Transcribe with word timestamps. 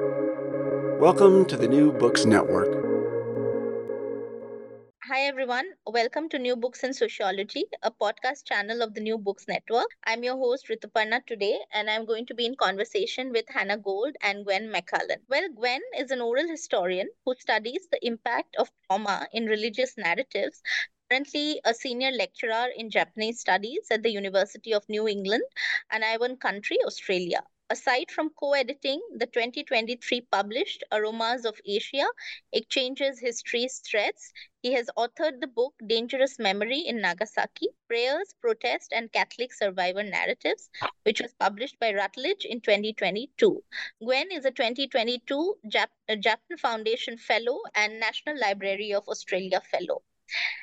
Welcome 0.00 1.44
to 1.46 1.56
the 1.56 1.68
New 1.68 1.92
Books 1.92 2.24
Network. 2.24 2.66
Hi, 5.04 5.20
everyone. 5.20 5.66
Welcome 5.86 6.28
to 6.30 6.38
New 6.40 6.56
Books 6.56 6.82
in 6.82 6.92
Sociology, 6.92 7.66
a 7.80 7.92
podcast 7.92 8.44
channel 8.44 8.82
of 8.82 8.94
the 8.94 9.00
New 9.00 9.18
Books 9.18 9.44
Network. 9.46 9.86
I'm 10.02 10.24
your 10.24 10.36
host, 10.36 10.68
Rituparna, 10.68 11.24
today, 11.26 11.56
and 11.72 11.88
I'm 11.88 12.06
going 12.06 12.26
to 12.26 12.34
be 12.34 12.44
in 12.44 12.56
conversation 12.56 13.30
with 13.30 13.44
Hannah 13.48 13.78
Gould 13.78 14.16
and 14.20 14.44
Gwyn 14.44 14.72
McClelland. 14.72 15.20
Well, 15.28 15.48
Gwyn 15.54 15.80
is 15.96 16.10
an 16.10 16.20
oral 16.20 16.48
historian 16.48 17.08
who 17.24 17.36
studies 17.38 17.86
the 17.92 18.04
impact 18.04 18.56
of 18.58 18.72
trauma 18.88 19.28
in 19.32 19.46
religious 19.46 19.96
narratives 19.96 20.60
currently 21.08 21.60
a 21.64 21.72
senior 21.72 22.10
lecturer 22.10 22.66
in 22.76 22.90
Japanese 22.90 23.38
studies 23.38 23.86
at 23.92 24.02
the 24.02 24.10
University 24.10 24.74
of 24.74 24.88
New 24.88 25.06
England 25.06 25.44
and 25.90 26.02
Anaiwan 26.02 26.38
country, 26.38 26.78
Australia. 26.84 27.44
Aside 27.70 28.10
from 28.10 28.30
co-editing 28.30 29.02
the 29.16 29.26
2023 29.26 30.20
published 30.30 30.84
Aromas 30.92 31.44
of 31.44 31.60
Asia, 31.66 32.06
Exchanges, 32.52 33.18
Histories, 33.20 33.80
Threats, 33.80 34.32
he 34.62 34.72
has 34.72 34.90
authored 34.96 35.40
the 35.40 35.46
book 35.46 35.74
Dangerous 35.86 36.38
Memory 36.38 36.80
in 36.80 37.00
Nagasaki, 37.00 37.68
Prayers, 37.88 38.34
Protest, 38.40 38.92
and 38.92 39.12
Catholic 39.12 39.52
Survivor 39.52 40.02
Narratives, 40.02 40.70
which 41.04 41.20
was 41.20 41.34
published 41.34 41.78
by 41.78 41.92
Routledge 41.92 42.44
in 42.44 42.60
2022. 42.60 43.62
Gwyn 44.02 44.30
is 44.30 44.44
a 44.44 44.50
2022 44.50 45.58
Jap- 45.68 45.88
uh, 46.08 46.16
Japan 46.16 46.58
Foundation 46.58 47.16
Fellow 47.18 47.60
and 47.74 47.98
National 48.00 48.38
Library 48.38 48.92
of 48.92 49.08
Australia 49.08 49.60
Fellow. 49.60 50.02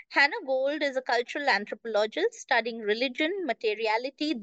Hannah 0.10 0.42
Gould 0.46 0.84
is 0.84 0.98
a 0.98 1.02
cultural 1.02 1.50
anthropologist 1.50 2.34
studying 2.34 2.80
religion, 2.80 3.46
materiality, 3.46 4.36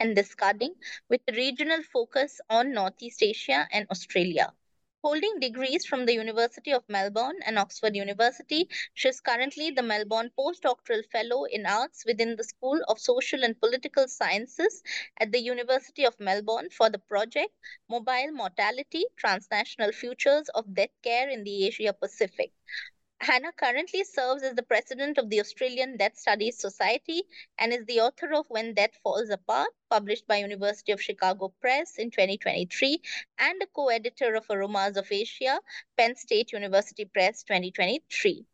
and 0.00 0.16
discarding 0.16 0.74
with 1.08 1.20
regional 1.36 1.82
focus 1.84 2.40
on 2.50 2.72
Northeast 2.72 3.22
Asia 3.22 3.68
and 3.70 3.86
Australia. 3.90 4.52
Holding 5.02 5.40
degrees 5.40 5.86
from 5.86 6.04
the 6.04 6.12
University 6.12 6.72
of 6.72 6.84
Melbourne 6.88 7.38
and 7.46 7.58
Oxford 7.58 7.96
University, 7.96 8.68
she 8.92 9.08
is 9.08 9.20
currently 9.20 9.70
the 9.70 9.82
Melbourne 9.82 10.30
Postdoctoral 10.38 11.06
Fellow 11.10 11.44
in 11.44 11.64
Arts 11.64 12.04
within 12.04 12.36
the 12.36 12.44
School 12.44 12.80
of 12.88 12.98
Social 12.98 13.42
and 13.42 13.58
Political 13.58 14.08
Sciences 14.08 14.82
at 15.18 15.32
the 15.32 15.40
University 15.40 16.04
of 16.04 16.20
Melbourne 16.20 16.68
for 16.68 16.90
the 16.90 16.98
project 16.98 17.54
Mobile 17.88 18.32
Mortality 18.32 19.04
Transnational 19.16 19.92
Futures 19.92 20.50
of 20.50 20.74
Death 20.74 20.96
Care 21.02 21.30
in 21.30 21.44
the 21.44 21.66
Asia 21.66 21.94
Pacific. 21.94 22.52
Hannah 23.22 23.52
currently 23.52 24.02
serves 24.04 24.42
as 24.42 24.54
the 24.54 24.62
president 24.62 25.18
of 25.18 25.28
the 25.28 25.40
Australian 25.40 25.98
Death 25.98 26.16
Studies 26.18 26.58
Society 26.58 27.22
and 27.58 27.70
is 27.70 27.84
the 27.84 28.00
author 28.00 28.32
of 28.32 28.46
When 28.48 28.72
Death 28.72 28.96
Falls 29.02 29.28
Apart, 29.28 29.68
published 29.90 30.26
by 30.26 30.38
University 30.38 30.92
of 30.92 31.02
Chicago 31.02 31.52
Press 31.60 31.98
in 31.98 32.10
2023, 32.10 33.00
and 33.38 33.62
a 33.62 33.66
co-editor 33.66 34.34
of 34.34 34.46
Aromas 34.48 34.96
of 34.96 35.12
Asia, 35.12 35.60
Penn 35.98 36.16
State 36.16 36.52
University 36.52 37.04
Press 37.04 37.42
2023. 37.42 38.46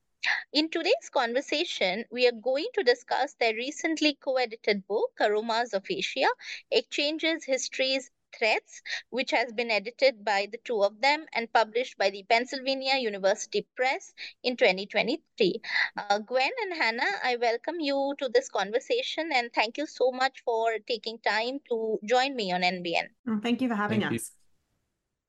In 0.53 0.69
today's 0.69 1.11
conversation, 1.13 2.05
we 2.11 2.27
are 2.27 2.33
going 2.33 2.67
to 2.75 2.83
discuss 2.83 3.35
their 3.35 3.55
recently 3.55 4.15
co-edited 4.15 4.85
book, 4.89 5.13
Aromas 5.21 5.75
of 5.75 5.87
Asia, 5.89 6.27
Exchanges, 6.73 7.45
Histories, 7.45 8.11
Threats, 8.39 8.83
which 9.11 9.31
has 9.31 9.53
been 9.53 9.71
edited 9.71 10.25
by 10.25 10.49
the 10.51 10.59
two 10.65 10.83
of 10.83 11.01
them 11.01 11.27
and 11.33 11.53
published 11.53 11.99
by 11.99 12.11
the 12.11 12.25
Pennsylvania 12.29 12.97
University 12.97 13.67
Press 13.77 14.13
in 14.43 14.57
2023. 14.57 15.61
Uh, 15.97 16.19
Gwyn 16.19 16.51
and 16.63 16.75
Hannah, 16.75 17.13
I 17.25 17.37
welcome 17.37 17.81
you 17.81 18.15
to 18.19 18.29
this 18.29 18.49
conversation 18.49 19.31
and 19.35 19.53
thank 19.53 19.79
you 19.79 19.87
so 19.87 20.11
much 20.11 20.43
for 20.45 20.79
taking 20.87 21.19
time 21.19 21.61
to 21.69 21.99
join 22.05 22.37
me 22.37 22.53
on 22.53 22.63
NBN. 22.63 23.09
Oh, 23.29 23.41
thank 23.43 23.63
you 23.63 23.69
for 23.69 23.75
having 23.75 24.01
thank 24.01 24.15
us. 24.15 24.33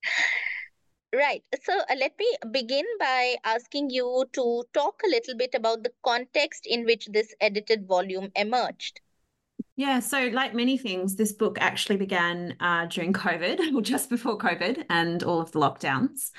You. 0.03 0.17
Right. 1.13 1.41
So 1.63 1.73
uh, 1.73 1.95
let 1.97 2.13
me 2.19 2.27
begin 2.51 2.85
by 2.99 3.37
asking 3.45 3.91
you 3.91 4.25
to 4.33 4.63
talk 4.73 5.01
a 5.05 5.09
little 5.09 5.35
bit 5.37 5.55
about 5.55 5.83
the 5.83 5.91
context 6.03 6.67
in 6.67 6.83
which 6.83 7.07
this 7.07 7.33
edited 7.39 7.87
volume 7.87 8.29
emerged. 8.35 8.99
Yeah, 9.77 9.99
so 9.99 10.29
like 10.33 10.55
many 10.55 10.75
things, 10.77 11.15
this 11.15 11.33
book 11.33 11.59
actually 11.61 11.97
began 11.97 12.55
uh, 12.59 12.87
during 12.87 13.13
COVID 13.13 13.75
or 13.75 13.81
just 13.81 14.09
before 14.09 14.37
COVID 14.37 14.85
and 14.89 15.21
all 15.23 15.39
of 15.39 15.51
the 15.51 15.59
lockdowns. 15.59 16.31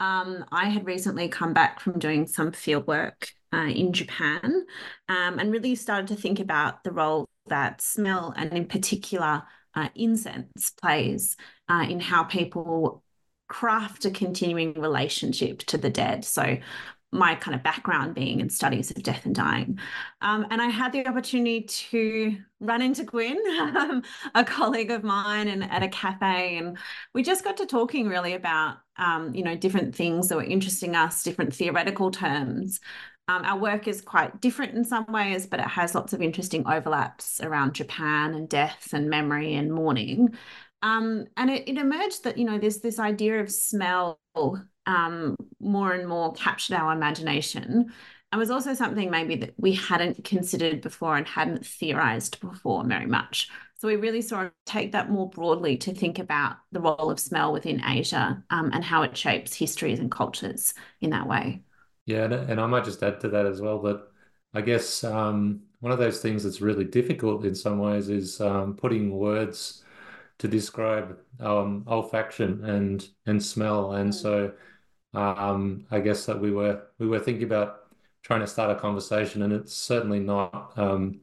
Um, 0.00 0.44
I 0.50 0.68
had 0.70 0.86
recently 0.86 1.28
come 1.28 1.52
back 1.52 1.78
from 1.80 1.98
doing 1.98 2.26
some 2.26 2.52
field 2.52 2.86
work 2.86 3.28
uh, 3.52 3.66
in 3.68 3.92
Japan 3.92 4.64
um, 5.08 5.38
and 5.38 5.52
really 5.52 5.74
started 5.74 6.08
to 6.08 6.16
think 6.16 6.40
about 6.40 6.84
the 6.84 6.90
role 6.90 7.28
that 7.48 7.82
smell 7.82 8.32
and, 8.34 8.52
in 8.52 8.66
particular, 8.66 9.42
uh, 9.74 9.88
incense 9.94 10.72
plays 10.80 11.36
uh, 11.68 11.84
in 11.88 12.00
how 12.00 12.24
people 12.24 13.02
craft 13.46 14.06
a 14.06 14.10
continuing 14.10 14.72
relationship 14.72 15.58
to 15.60 15.78
the 15.78 15.90
dead. 15.90 16.24
So 16.24 16.56
my 17.12 17.34
kind 17.34 17.54
of 17.54 17.62
background 17.62 18.14
being 18.14 18.40
in 18.40 18.50
studies 18.50 18.90
of 18.90 19.02
death 19.02 19.24
and 19.24 19.34
dying. 19.34 19.78
Um, 20.20 20.46
and 20.50 20.60
I 20.60 20.66
had 20.66 20.92
the 20.92 21.06
opportunity 21.06 21.62
to 21.62 22.36
run 22.60 22.82
into 22.82 23.04
Gwen, 23.04 23.38
um, 23.60 24.02
a 24.34 24.44
colleague 24.44 24.90
of 24.90 25.04
mine, 25.04 25.48
and 25.48 25.64
at 25.64 25.82
a 25.82 25.88
cafe, 25.88 26.58
and 26.58 26.76
we 27.14 27.22
just 27.22 27.44
got 27.44 27.56
to 27.58 27.66
talking 27.66 28.08
really 28.08 28.34
about 28.34 28.78
um, 28.98 29.34
you 29.34 29.42
know 29.42 29.56
different 29.56 29.94
things 29.94 30.28
that 30.28 30.36
were 30.36 30.44
interesting 30.44 30.96
us, 30.96 31.22
different 31.22 31.54
theoretical 31.54 32.10
terms. 32.10 32.80
Um, 33.28 33.44
our 33.44 33.58
work 33.58 33.88
is 33.88 34.00
quite 34.02 34.40
different 34.40 34.74
in 34.74 34.84
some 34.84 35.06
ways, 35.08 35.46
but 35.46 35.58
it 35.58 35.66
has 35.66 35.96
lots 35.96 36.12
of 36.12 36.22
interesting 36.22 36.66
overlaps 36.66 37.40
around 37.40 37.74
Japan 37.74 38.34
and 38.34 38.48
death 38.48 38.90
and 38.92 39.10
memory 39.10 39.54
and 39.54 39.72
mourning. 39.72 40.36
Um, 40.82 41.26
and 41.36 41.50
it, 41.50 41.68
it 41.68 41.78
emerged 41.78 42.24
that 42.24 42.38
you 42.38 42.44
know 42.44 42.58
there's 42.58 42.78
this 42.78 42.98
idea 42.98 43.40
of 43.40 43.50
smell 43.50 44.20
um, 44.86 45.36
more 45.60 45.92
and 45.92 46.08
more 46.08 46.32
captured 46.32 46.76
our 46.76 46.92
imagination 46.92 47.92
and 48.32 48.38
was 48.38 48.50
also 48.50 48.74
something 48.74 49.10
maybe 49.10 49.36
that 49.36 49.54
we 49.56 49.72
hadn't 49.72 50.24
considered 50.24 50.80
before 50.80 51.16
and 51.16 51.26
hadn't 51.26 51.64
theorized 51.64 52.40
before 52.40 52.84
very 52.84 53.06
much. 53.06 53.48
So 53.78 53.88
we 53.88 53.96
really 53.96 54.22
sort 54.22 54.46
of 54.46 54.52
take 54.64 54.92
that 54.92 55.10
more 55.10 55.28
broadly 55.28 55.76
to 55.78 55.94
think 55.94 56.18
about 56.18 56.56
the 56.72 56.80
role 56.80 57.10
of 57.10 57.20
smell 57.20 57.52
within 57.52 57.82
Asia 57.84 58.42
um, 58.50 58.70
and 58.72 58.82
how 58.82 59.02
it 59.02 59.16
shapes 59.16 59.54
histories 59.54 60.00
and 60.00 60.10
cultures 60.10 60.74
in 61.00 61.10
that 61.10 61.28
way. 61.28 61.62
Yeah, 62.06 62.24
and 62.24 62.60
I 62.60 62.66
might 62.66 62.84
just 62.84 63.02
add 63.02 63.20
to 63.20 63.28
that 63.28 63.46
as 63.46 63.60
well 63.60 63.80
that 63.82 64.06
I 64.54 64.60
guess 64.62 65.04
um, 65.04 65.60
one 65.80 65.92
of 65.92 65.98
those 65.98 66.20
things 66.20 66.44
that's 66.44 66.60
really 66.60 66.84
difficult 66.84 67.44
in 67.44 67.54
some 67.54 67.78
ways 67.78 68.08
is 68.08 68.40
um, 68.40 68.74
putting 68.74 69.10
words 69.10 69.84
to 70.38 70.48
describe 70.48 71.18
um, 71.40 71.84
olfaction 71.86 72.64
and 72.64 73.08
and 73.26 73.42
smell, 73.42 73.92
and 73.92 74.10
mm. 74.10 74.14
so 74.14 74.52
um, 75.16 75.86
I 75.90 76.00
guess 76.00 76.26
that 76.26 76.40
we 76.40 76.52
were 76.52 76.82
we 76.98 77.06
were 77.06 77.18
thinking 77.18 77.44
about 77.44 77.86
trying 78.22 78.40
to 78.40 78.46
start 78.46 78.76
a 78.76 78.80
conversation, 78.80 79.42
and 79.42 79.52
it's 79.52 79.74
certainly 79.74 80.20
not 80.20 80.72
um, 80.76 81.20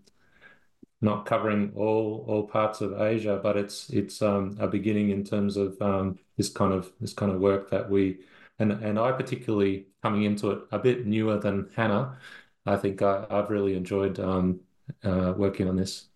not 1.02 1.26
covering 1.26 1.72
all 1.76 2.26
all 2.28 2.48
parts 2.48 2.82
of 2.82 3.00
Asia, 3.00 3.40
but 3.42 3.58
it's 3.58 3.90
it's 3.90 4.22
um, 4.22 4.58
a 4.60 4.68
beginning 4.68 5.10
in 5.12 5.24
terms 5.24 5.58
of 5.58 5.80
um, 5.82 6.18
this 6.38 6.50
kind 6.50 6.74
of 6.74 6.92
this 7.00 7.14
kind 7.14 7.32
of 7.32 7.40
work 7.40 7.70
that 7.70 7.90
we 7.90 8.20
and 8.60 8.72
and 8.72 8.98
I 9.00 9.12
particularly 9.12 9.88
coming 10.02 10.24
into 10.24 10.52
it 10.52 10.60
a 10.72 10.80
bit 10.80 11.06
newer 11.06 11.38
than 11.38 11.70
Hannah. 11.76 12.18
I 12.66 12.78
think 12.78 13.02
I, 13.02 13.26
have 13.30 13.50
really 13.50 13.76
enjoyed 13.76 14.20
um, 14.20 14.62
uh, 15.04 15.34
working 15.38 15.68
on 15.68 15.76
this. 15.76 16.08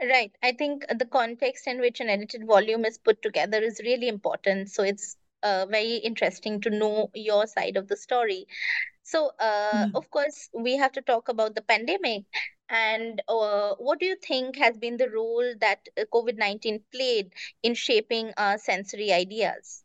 Right. 0.00 0.32
I 0.42 0.52
think 0.52 0.86
the 0.98 1.04
context 1.06 1.66
in 1.66 1.78
which 1.80 2.00
an 2.00 2.08
edited 2.08 2.46
volume 2.46 2.84
is 2.86 2.98
put 2.98 3.20
together 3.22 3.58
is 3.58 3.80
really 3.84 4.08
important. 4.08 4.70
So 4.70 4.82
it's 4.82 5.16
uh, 5.42 5.66
very 5.66 5.96
interesting 5.96 6.60
to 6.62 6.70
know 6.70 7.10
your 7.14 7.46
side 7.46 7.76
of 7.76 7.88
the 7.88 7.96
story. 7.96 8.46
So, 9.02 9.32
uh, 9.40 9.86
mm. 9.86 9.90
of 9.94 10.10
course, 10.10 10.48
we 10.54 10.76
have 10.76 10.92
to 10.92 11.02
talk 11.02 11.28
about 11.28 11.54
the 11.54 11.62
pandemic. 11.62 12.24
And 12.68 13.20
uh, 13.28 13.74
what 13.78 13.98
do 13.98 14.06
you 14.06 14.16
think 14.16 14.56
has 14.56 14.76
been 14.76 14.96
the 14.96 15.10
role 15.10 15.54
that 15.60 15.80
uh, 15.98 16.04
COVID 16.14 16.38
19 16.38 16.80
played 16.92 17.32
in 17.62 17.74
shaping 17.74 18.32
our 18.36 18.58
sensory 18.58 19.12
ideas? 19.12 19.82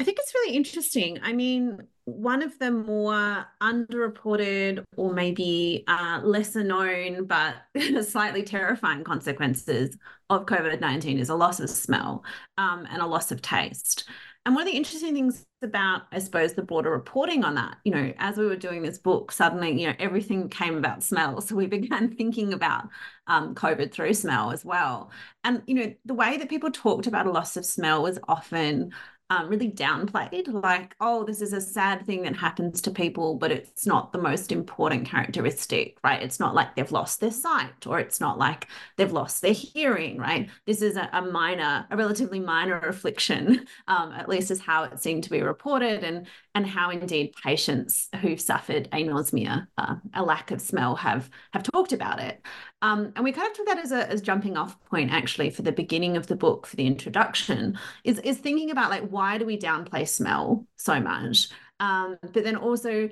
I 0.00 0.04
think 0.04 0.18
it's 0.20 0.32
really 0.32 0.56
interesting. 0.56 1.18
I 1.22 1.32
mean, 1.32 1.82
one 2.04 2.42
of 2.42 2.56
the 2.58 2.70
more 2.70 3.44
underreported 3.60 4.84
or 4.96 5.12
maybe 5.12 5.84
uh, 5.88 6.20
lesser 6.22 6.62
known 6.62 7.24
but 7.24 7.56
slightly 8.04 8.44
terrifying 8.44 9.02
consequences 9.02 9.96
of 10.30 10.46
COVID 10.46 10.80
19 10.80 11.18
is 11.18 11.28
a 11.28 11.34
loss 11.34 11.58
of 11.58 11.68
smell 11.68 12.24
um, 12.56 12.86
and 12.90 13.02
a 13.02 13.06
loss 13.06 13.32
of 13.32 13.42
taste. 13.42 14.08
And 14.46 14.54
one 14.54 14.66
of 14.66 14.72
the 14.72 14.76
interesting 14.76 15.14
things 15.14 15.44
about, 15.62 16.02
I 16.10 16.20
suppose, 16.20 16.54
the 16.54 16.62
broader 16.62 16.90
reporting 16.90 17.44
on 17.44 17.56
that, 17.56 17.76
you 17.84 17.92
know, 17.92 18.14
as 18.18 18.38
we 18.38 18.46
were 18.46 18.56
doing 18.56 18.82
this 18.82 18.96
book, 18.96 19.30
suddenly, 19.30 19.78
you 19.78 19.88
know, 19.88 19.94
everything 19.98 20.48
came 20.48 20.78
about 20.78 21.02
smell. 21.02 21.40
So 21.40 21.54
we 21.54 21.66
began 21.78 22.14
thinking 22.14 22.52
about 22.52 22.88
um, 23.26 23.54
COVID 23.54 23.92
through 23.92 24.14
smell 24.14 24.50
as 24.50 24.64
well. 24.64 25.10
And, 25.44 25.62
you 25.66 25.74
know, 25.74 25.94
the 26.04 26.14
way 26.14 26.38
that 26.38 26.48
people 26.48 26.70
talked 26.70 27.06
about 27.06 27.26
a 27.26 27.30
loss 27.30 27.56
of 27.56 27.66
smell 27.66 28.02
was 28.02 28.18
often 28.26 28.92
um, 29.30 29.48
really 29.48 29.70
downplayed. 29.70 30.48
Like, 30.48 30.94
oh, 31.00 31.24
this 31.24 31.42
is 31.42 31.52
a 31.52 31.60
sad 31.60 32.06
thing 32.06 32.22
that 32.22 32.36
happens 32.36 32.80
to 32.82 32.90
people, 32.90 33.34
but 33.34 33.50
it's 33.50 33.86
not 33.86 34.12
the 34.12 34.20
most 34.20 34.52
important 34.52 35.06
characteristic, 35.06 35.98
right? 36.02 36.22
It's 36.22 36.40
not 36.40 36.54
like 36.54 36.74
they've 36.74 36.90
lost 36.90 37.20
their 37.20 37.30
sight 37.30 37.86
or 37.86 37.98
it's 37.98 38.20
not 38.20 38.38
like 38.38 38.68
they've 38.96 39.12
lost 39.12 39.42
their 39.42 39.52
hearing, 39.52 40.16
right? 40.18 40.48
This 40.66 40.80
is 40.80 40.96
a, 40.96 41.10
a 41.12 41.22
minor, 41.22 41.86
a 41.90 41.96
relatively 41.96 42.40
minor 42.40 42.78
affliction, 42.78 43.66
um, 43.88 44.12
at 44.12 44.28
least 44.28 44.50
is 44.50 44.60
how 44.60 44.84
it 44.84 45.00
seemed 45.00 45.24
to 45.24 45.30
be 45.30 45.42
reported, 45.42 46.04
and 46.04 46.26
and 46.54 46.66
how 46.66 46.90
indeed 46.90 47.34
patients 47.42 48.08
who've 48.20 48.40
suffered 48.40 48.90
anosmia, 48.90 49.66
uh, 49.76 49.94
a 50.14 50.22
lack 50.22 50.50
of 50.50 50.60
smell, 50.60 50.96
have 50.96 51.30
have 51.52 51.62
talked 51.62 51.92
about 51.92 52.18
it. 52.20 52.40
Um, 52.80 53.12
and 53.16 53.24
we 53.24 53.32
kind 53.32 53.50
of 53.50 53.56
took 53.56 53.66
that 53.66 53.78
as 53.78 53.92
a 53.92 54.08
as 54.08 54.22
jumping 54.22 54.56
off 54.56 54.80
point 54.84 55.12
actually 55.12 55.50
for 55.50 55.62
the 55.62 55.72
beginning 55.72 56.16
of 56.16 56.28
the 56.28 56.36
book, 56.36 56.66
for 56.66 56.76
the 56.76 56.86
introduction, 56.86 57.78
is 58.04 58.18
is 58.20 58.38
thinking 58.38 58.70
about 58.70 58.90
like 58.90 59.10
why 59.18 59.36
do 59.36 59.44
we 59.44 59.58
downplay 59.58 60.06
smell 60.06 60.64
so 60.76 61.00
much? 61.00 61.48
Um, 61.80 62.18
but 62.22 62.44
then 62.44 62.54
also 62.54 63.10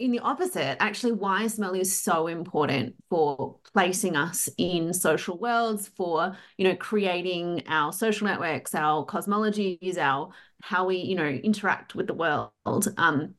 in 0.00 0.10
the 0.10 0.18
opposite, 0.18 0.82
actually, 0.82 1.12
why 1.12 1.46
smell 1.46 1.74
is 1.74 1.96
so 1.96 2.26
important 2.26 2.96
for 3.08 3.60
placing 3.72 4.16
us 4.16 4.48
in 4.58 4.92
social 4.92 5.38
worlds, 5.38 5.86
for 5.86 6.36
you 6.58 6.64
know, 6.64 6.74
creating 6.74 7.62
our 7.68 7.92
social 7.92 8.26
networks, 8.26 8.74
our 8.74 9.06
cosmologies, 9.06 9.96
our 9.96 10.30
how 10.60 10.86
we 10.86 10.96
you 10.96 11.14
know 11.14 11.28
interact 11.28 11.94
with 11.94 12.08
the 12.08 12.14
world. 12.14 12.88
Um, 12.96 13.36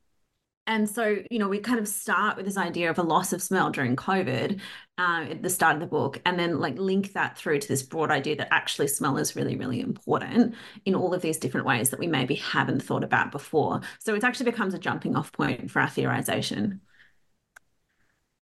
and 0.66 0.88
so, 0.88 1.18
you 1.30 1.38
know, 1.38 1.48
we 1.48 1.58
kind 1.58 1.78
of 1.78 1.86
start 1.86 2.36
with 2.36 2.46
this 2.46 2.56
idea 2.56 2.90
of 2.90 2.98
a 2.98 3.02
loss 3.02 3.32
of 3.32 3.42
smell 3.42 3.70
during 3.70 3.96
COVID 3.96 4.60
uh, 4.96 5.26
at 5.30 5.42
the 5.42 5.50
start 5.50 5.74
of 5.74 5.80
the 5.80 5.86
book, 5.86 6.20
and 6.24 6.38
then 6.38 6.58
like 6.58 6.78
link 6.78 7.12
that 7.12 7.36
through 7.36 7.58
to 7.58 7.68
this 7.68 7.82
broad 7.82 8.10
idea 8.10 8.36
that 8.36 8.52
actually 8.52 8.88
smell 8.88 9.18
is 9.18 9.36
really, 9.36 9.56
really 9.56 9.80
important 9.80 10.54
in 10.86 10.94
all 10.94 11.12
of 11.12 11.20
these 11.20 11.36
different 11.36 11.66
ways 11.66 11.90
that 11.90 12.00
we 12.00 12.06
maybe 12.06 12.36
haven't 12.36 12.82
thought 12.82 13.04
about 13.04 13.30
before. 13.30 13.80
So 13.98 14.14
it 14.14 14.24
actually 14.24 14.50
becomes 14.50 14.72
a 14.72 14.78
jumping 14.78 15.16
off 15.16 15.32
point 15.32 15.70
for 15.70 15.80
our 15.80 15.88
theorization. 15.88 16.80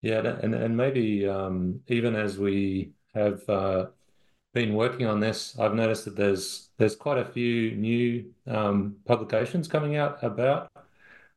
Yeah, 0.01 0.19
and 0.43 0.55
and 0.55 0.77
maybe 0.77 1.27
um, 1.29 1.81
even 1.87 2.17
as 2.17 2.39
we 2.39 2.93
have 3.15 3.49
uh, 3.49 3.87
been 4.53 4.75
working 4.75 5.07
on 5.07 5.21
this, 5.21 5.57
I've 5.59 5.75
noticed 5.75 6.05
that 6.07 6.17
there's 6.17 6.71
there's 6.77 6.97
quite 6.97 7.19
a 7.19 7.25
few 7.25 7.73
new 7.73 8.33
um, 8.47 8.97
publications 9.07 9.69
coming 9.69 9.97
out 9.97 10.19
about 10.23 10.72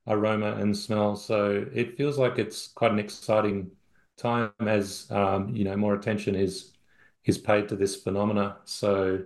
aroma 0.08 0.54
and 0.56 0.76
smell. 0.78 1.16
So 1.16 1.66
it 1.74 1.98
feels 1.98 2.18
like 2.18 2.38
it's 2.40 2.68
quite 2.68 2.92
an 2.92 3.00
exciting 3.00 3.72
time 4.18 4.52
as 4.62 5.10
um, 5.12 5.56
you 5.56 5.64
know 5.66 5.76
more 5.76 5.96
attention 5.96 6.36
is 6.36 6.74
is 7.26 7.38
paid 7.38 7.68
to 7.70 7.76
this 7.76 7.96
phenomena. 7.96 8.58
So, 8.66 9.24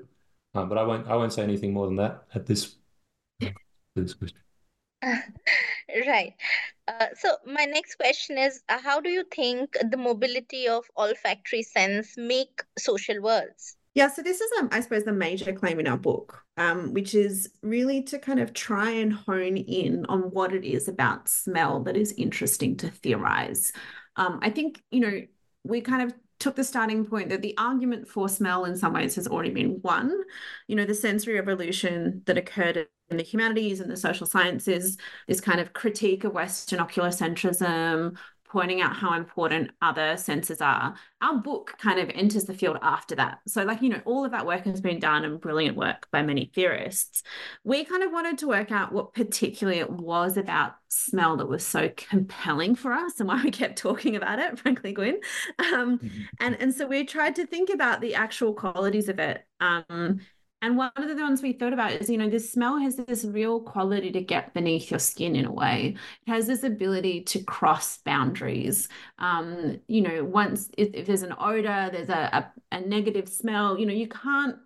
um, 0.55 0.69
but 0.69 0.77
I 0.77 0.83
won't 0.83 1.07
I 1.07 1.15
won't 1.15 1.33
say 1.33 1.43
anything 1.43 1.73
more 1.73 1.85
than 1.87 1.97
that 1.97 2.25
at 2.35 2.45
this 2.45 2.75
this 3.95 4.13
question. 4.13 4.39
right. 6.07 6.33
Uh, 6.87 7.07
so 7.17 7.37
my 7.45 7.65
next 7.65 7.95
question 7.95 8.37
is, 8.37 8.61
uh, 8.67 8.79
how 8.79 8.99
do 8.99 9.09
you 9.09 9.23
think 9.31 9.77
the 9.89 9.97
mobility 9.97 10.67
of 10.67 10.85
olfactory 10.97 11.63
sense 11.63 12.15
make 12.17 12.63
social 12.77 13.21
worlds? 13.21 13.77
Yeah, 13.95 14.07
so 14.07 14.21
this 14.21 14.39
is, 14.39 14.51
um, 14.59 14.69
I 14.71 14.81
suppose, 14.81 15.03
the 15.03 15.11
major 15.11 15.51
claim 15.51 15.79
in 15.79 15.87
our 15.87 15.97
book, 15.97 16.43
um, 16.57 16.93
which 16.93 17.15
is 17.15 17.51
really 17.63 18.03
to 18.03 18.19
kind 18.19 18.39
of 18.39 18.53
try 18.53 18.91
and 18.91 19.11
hone 19.11 19.57
in 19.57 20.05
on 20.05 20.21
what 20.31 20.53
it 20.53 20.63
is 20.63 20.87
about 20.87 21.27
smell 21.27 21.83
that 21.83 21.97
is 21.97 22.13
interesting 22.13 22.77
to 22.77 22.89
theorize. 22.89 23.73
Um, 24.15 24.39
I 24.41 24.51
think, 24.51 24.81
you 24.91 24.99
know, 24.99 25.21
we 25.63 25.81
kind 25.81 26.03
of 26.03 26.13
took 26.39 26.55
the 26.55 26.63
starting 26.63 27.03
point 27.05 27.29
that 27.29 27.41
the 27.41 27.57
argument 27.57 28.07
for 28.07 28.29
smell 28.29 28.63
in 28.65 28.77
some 28.77 28.93
ways 28.93 29.15
has 29.15 29.27
already 29.27 29.49
been 29.49 29.81
won. 29.81 30.15
You 30.67 30.75
know, 30.75 30.85
the 30.85 30.93
sensory 30.93 31.33
revolution 31.35 32.21
that 32.25 32.37
occurred 32.37 32.87
in 33.09 33.17
the 33.17 33.23
humanities 33.23 33.79
and 33.79 33.91
the 33.91 33.97
social 33.97 34.27
sciences, 34.27 34.97
this 35.27 35.41
kind 35.41 35.59
of 35.59 35.73
critique 35.73 36.23
of 36.23 36.33
Western 36.33 36.79
oculocentrism, 36.79 38.15
pointing 38.49 38.81
out 38.81 38.95
how 38.95 39.13
important 39.13 39.71
other 39.81 40.17
senses 40.17 40.59
are. 40.61 40.95
Our 41.21 41.37
book 41.37 41.75
kind 41.77 41.99
of 41.99 42.09
enters 42.09 42.45
the 42.45 42.53
field 42.53 42.77
after 42.81 43.15
that. 43.15 43.39
So, 43.47 43.63
like, 43.63 43.81
you 43.81 43.89
know, 43.89 44.01
all 44.05 44.25
of 44.25 44.31
that 44.31 44.45
work 44.45 44.65
has 44.65 44.81
been 44.81 44.99
done 44.99 45.23
and 45.23 45.39
brilliant 45.39 45.77
work 45.77 46.07
by 46.11 46.23
many 46.23 46.51
theorists. 46.53 47.23
We 47.63 47.85
kind 47.85 48.03
of 48.03 48.11
wanted 48.11 48.39
to 48.39 48.47
work 48.47 48.71
out 48.71 48.91
what 48.91 49.13
particularly 49.13 49.79
it 49.79 49.89
was 49.89 50.37
about 50.37 50.73
smell 50.87 51.37
that 51.37 51.47
was 51.47 51.65
so 51.65 51.89
compelling 51.95 52.75
for 52.75 52.91
us 52.91 53.19
and 53.19 53.27
why 53.27 53.41
we 53.43 53.51
kept 53.51 53.77
talking 53.77 54.15
about 54.15 54.39
it, 54.39 54.57
frankly, 54.59 54.93
Gwyn. 54.93 55.19
Um, 55.59 55.99
mm-hmm. 55.99 56.21
and, 56.39 56.59
and 56.59 56.73
so 56.73 56.87
we 56.87 57.05
tried 57.05 57.35
to 57.35 57.45
think 57.45 57.69
about 57.69 58.01
the 58.01 58.15
actual 58.15 58.53
qualities 58.53 59.09
of 59.09 59.19
it. 59.19 59.45
Um, 59.59 60.21
and 60.61 60.77
one 60.77 60.91
of 60.95 61.07
the 61.07 61.15
ones 61.15 61.41
we 61.41 61.53
thought 61.53 61.73
about 61.73 61.93
is, 61.93 62.09
you 62.09 62.17
know, 62.17 62.29
this 62.29 62.51
smell 62.51 62.77
has 62.79 62.97
this 62.97 63.23
real 63.23 63.61
quality 63.61 64.11
to 64.11 64.21
get 64.21 64.53
beneath 64.53 64.91
your 64.91 64.99
skin 64.99 65.35
in 65.35 65.45
a 65.45 65.51
way. 65.51 65.95
It 66.27 66.31
has 66.31 66.47
this 66.47 66.63
ability 66.63 67.21
to 67.25 67.43
cross 67.43 67.99
boundaries. 67.99 68.89
Um, 69.19 69.79
you 69.87 70.01
know, 70.01 70.23
once 70.23 70.69
if, 70.77 70.89
if 70.93 71.07
there's 71.07 71.23
an 71.23 71.35
odor, 71.39 71.89
there's 71.91 72.09
a, 72.09 72.51
a, 72.71 72.75
a 72.75 72.81
negative 72.81 73.29
smell, 73.29 73.79
you 73.79 73.85
know, 73.85 73.93
you 73.93 74.07
can't 74.07 74.57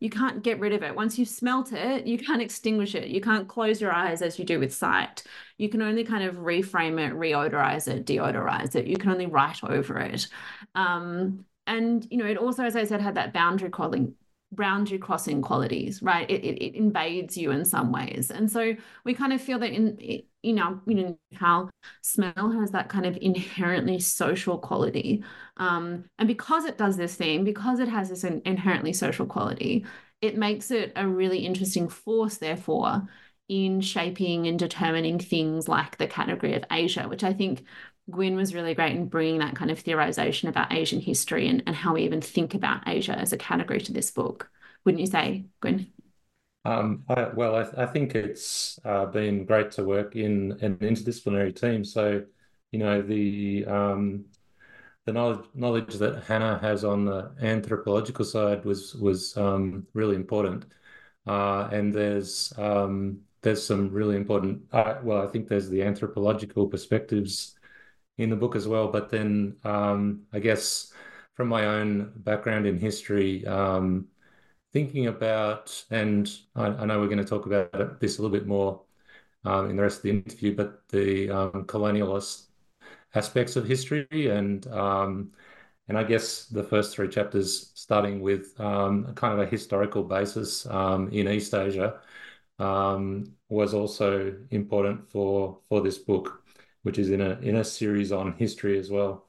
you 0.00 0.08
can't 0.08 0.42
get 0.42 0.60
rid 0.60 0.72
of 0.72 0.82
it. 0.82 0.94
Once 0.96 1.18
you've 1.18 1.28
smelt 1.28 1.72
it, 1.72 2.06
you 2.06 2.16
can't 2.16 2.40
extinguish 2.40 2.94
it. 2.94 3.08
You 3.08 3.20
can't 3.20 3.46
close 3.46 3.82
your 3.82 3.92
eyes 3.92 4.22
as 4.22 4.38
you 4.38 4.46
do 4.46 4.58
with 4.58 4.74
sight. 4.74 5.22
You 5.58 5.68
can 5.68 5.82
only 5.82 6.04
kind 6.04 6.24
of 6.24 6.36
reframe 6.36 6.98
it, 6.98 7.12
reodorize 7.14 7.86
it, 7.86 8.06
deodorize 8.06 8.74
it. 8.76 8.86
You 8.86 8.96
can 8.96 9.10
only 9.10 9.26
write 9.26 9.62
over 9.62 9.98
it. 9.98 10.26
Um, 10.74 11.44
and 11.66 12.06
you 12.10 12.16
know, 12.16 12.24
it 12.24 12.38
also, 12.38 12.64
as 12.64 12.76
I 12.76 12.84
said, 12.84 13.02
had 13.02 13.16
that 13.16 13.34
boundary 13.34 13.68
calling 13.68 14.14
boundary 14.52 14.98
crossing 14.98 15.42
qualities, 15.42 16.02
right? 16.02 16.28
It, 16.28 16.44
it, 16.44 16.62
it, 16.62 16.74
invades 16.74 17.36
you 17.36 17.50
in 17.50 17.64
some 17.64 17.92
ways. 17.92 18.30
And 18.30 18.50
so 18.50 18.74
we 19.04 19.14
kind 19.14 19.32
of 19.32 19.40
feel 19.40 19.58
that 19.60 19.70
in, 19.70 19.96
you 20.42 20.52
know, 20.52 20.80
you 20.86 20.94
know, 20.94 21.18
how 21.34 21.70
smell 22.02 22.50
has 22.60 22.72
that 22.72 22.88
kind 22.88 23.06
of 23.06 23.16
inherently 23.20 24.00
social 24.00 24.58
quality. 24.58 25.22
Um, 25.56 26.04
and 26.18 26.26
because 26.26 26.64
it 26.64 26.78
does 26.78 26.96
this 26.96 27.14
thing, 27.14 27.44
because 27.44 27.78
it 27.78 27.88
has 27.88 28.08
this 28.08 28.24
inherently 28.24 28.92
social 28.92 29.26
quality, 29.26 29.86
it 30.20 30.36
makes 30.36 30.70
it 30.70 30.92
a 30.96 31.06
really 31.06 31.46
interesting 31.46 31.88
force, 31.88 32.38
therefore, 32.38 33.02
in 33.48 33.80
shaping 33.80 34.46
and 34.46 34.58
determining 34.58 35.18
things 35.18 35.66
like 35.68 35.96
the 35.98 36.06
category 36.06 36.54
of 36.54 36.64
Asia, 36.70 37.08
which 37.08 37.24
I 37.24 37.32
think 37.32 37.64
Gwyn 38.08 38.36
was 38.36 38.54
really 38.54 38.74
great 38.74 38.96
in 38.96 39.06
bringing 39.06 39.38
that 39.38 39.56
kind 39.56 39.70
of 39.70 39.82
theorization 39.82 40.48
about 40.48 40.72
Asian 40.72 41.00
history 41.00 41.48
and, 41.48 41.62
and 41.66 41.76
how 41.76 41.94
we 41.94 42.02
even 42.02 42.20
think 42.20 42.54
about 42.54 42.88
Asia 42.88 43.12
as 43.12 43.32
a 43.32 43.38
category 43.38 43.80
to 43.80 43.92
this 43.92 44.10
book. 44.10 44.50
Wouldn't 44.84 45.00
you 45.00 45.06
say, 45.06 45.46
Gwyn? 45.60 45.88
Um, 46.64 47.04
I, 47.08 47.28
well, 47.28 47.56
I, 47.56 47.84
I, 47.84 47.86
think 47.86 48.14
it's 48.14 48.78
uh, 48.84 49.06
been 49.06 49.46
great 49.46 49.70
to 49.72 49.84
work 49.84 50.14
in 50.14 50.58
an 50.60 50.76
interdisciplinary 50.76 51.58
team. 51.58 51.84
So, 51.84 52.22
you 52.70 52.78
know, 52.78 53.00
the 53.00 53.64
um, 53.66 54.26
the 55.06 55.12
knowledge 55.12 55.46
knowledge 55.54 55.94
that 55.94 56.24
Hannah 56.24 56.58
has 56.58 56.84
on 56.84 57.06
the 57.06 57.32
anthropological 57.40 58.24
side 58.26 58.64
was 58.64 58.94
was 58.94 59.36
um, 59.38 59.86
really 59.94 60.16
important. 60.16 60.66
Uh, 61.26 61.68
and 61.72 61.92
there's 61.94 62.52
um, 62.58 63.20
there's 63.42 63.64
some 63.64 63.90
really 63.90 64.16
important. 64.16 64.62
Uh, 64.72 64.96
well, 65.02 65.22
I 65.22 65.26
think 65.28 65.48
there's 65.48 65.70
the 65.70 65.82
anthropological 65.82 66.68
perspectives 66.68 67.54
in 68.20 68.30
the 68.30 68.36
book 68.36 68.54
as 68.54 68.68
well. 68.68 68.88
But 68.88 69.10
then 69.10 69.56
um, 69.64 70.22
I 70.32 70.38
guess 70.38 70.92
from 71.34 71.48
my 71.48 71.66
own 71.66 72.12
background 72.16 72.66
in 72.66 72.78
history, 72.78 73.46
um, 73.46 74.08
thinking 74.72 75.06
about, 75.06 75.84
and 75.90 76.30
I, 76.54 76.66
I, 76.66 76.84
know 76.84 77.00
we're 77.00 77.06
going 77.06 77.18
to 77.18 77.24
talk 77.24 77.46
about 77.46 78.00
this 78.00 78.18
a 78.18 78.22
little 78.22 78.36
bit 78.36 78.46
more 78.46 78.82
um, 79.44 79.70
in 79.70 79.76
the 79.76 79.82
rest 79.82 79.98
of 79.98 80.02
the 80.04 80.10
interview, 80.10 80.54
but 80.54 80.86
the 80.88 81.30
um, 81.30 81.64
colonialist 81.64 82.44
aspects 83.14 83.56
of 83.56 83.66
history 83.66 84.06
and 84.30 84.66
um, 84.68 85.32
and 85.88 85.98
I 85.98 86.04
guess 86.04 86.46
the 86.46 86.62
first 86.62 86.94
three 86.94 87.08
chapters, 87.08 87.72
starting 87.74 88.20
with 88.20 88.58
um, 88.60 89.12
kind 89.16 89.34
of 89.34 89.40
a 89.40 89.50
historical 89.50 90.04
basis 90.04 90.64
in 90.66 91.28
East 91.28 91.52
Asia, 91.52 92.00
was 92.58 93.74
also 93.74 94.36
important 94.50 95.10
for 95.10 95.58
for 95.68 95.80
this 95.80 95.98
book 95.98 96.39
which 96.82 96.98
is 96.98 97.10
in 97.10 97.20
a 97.20 97.38
in 97.40 97.56
a 97.56 97.64
series 97.64 98.12
on 98.12 98.32
history 98.34 98.78
as 98.78 98.90
well. 98.90 99.26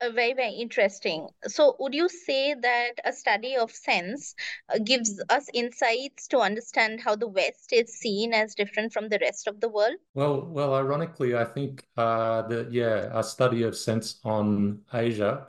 Uh, 0.00 0.10
very 0.10 0.32
very 0.32 0.52
interesting 0.52 1.26
so 1.44 1.74
would 1.80 1.92
you 1.92 2.08
say 2.08 2.54
that 2.54 2.92
a 3.04 3.12
study 3.12 3.56
of 3.56 3.68
sense 3.72 4.32
uh, 4.72 4.78
gives 4.78 5.20
us 5.28 5.48
insights 5.52 6.28
to 6.28 6.38
understand 6.38 7.00
how 7.00 7.16
the 7.16 7.26
west 7.26 7.72
is 7.72 7.92
seen 7.98 8.32
as 8.32 8.54
different 8.54 8.92
from 8.92 9.08
the 9.08 9.18
rest 9.20 9.48
of 9.48 9.58
the 9.60 9.68
world 9.68 9.96
well 10.14 10.46
well 10.46 10.74
ironically 10.74 11.34
i 11.36 11.44
think 11.44 11.84
uh, 11.96 12.42
that 12.42 12.72
yeah 12.72 13.08
a 13.18 13.22
study 13.22 13.62
of 13.62 13.76
sense 13.76 14.20
on 14.24 14.80
asia 14.92 15.46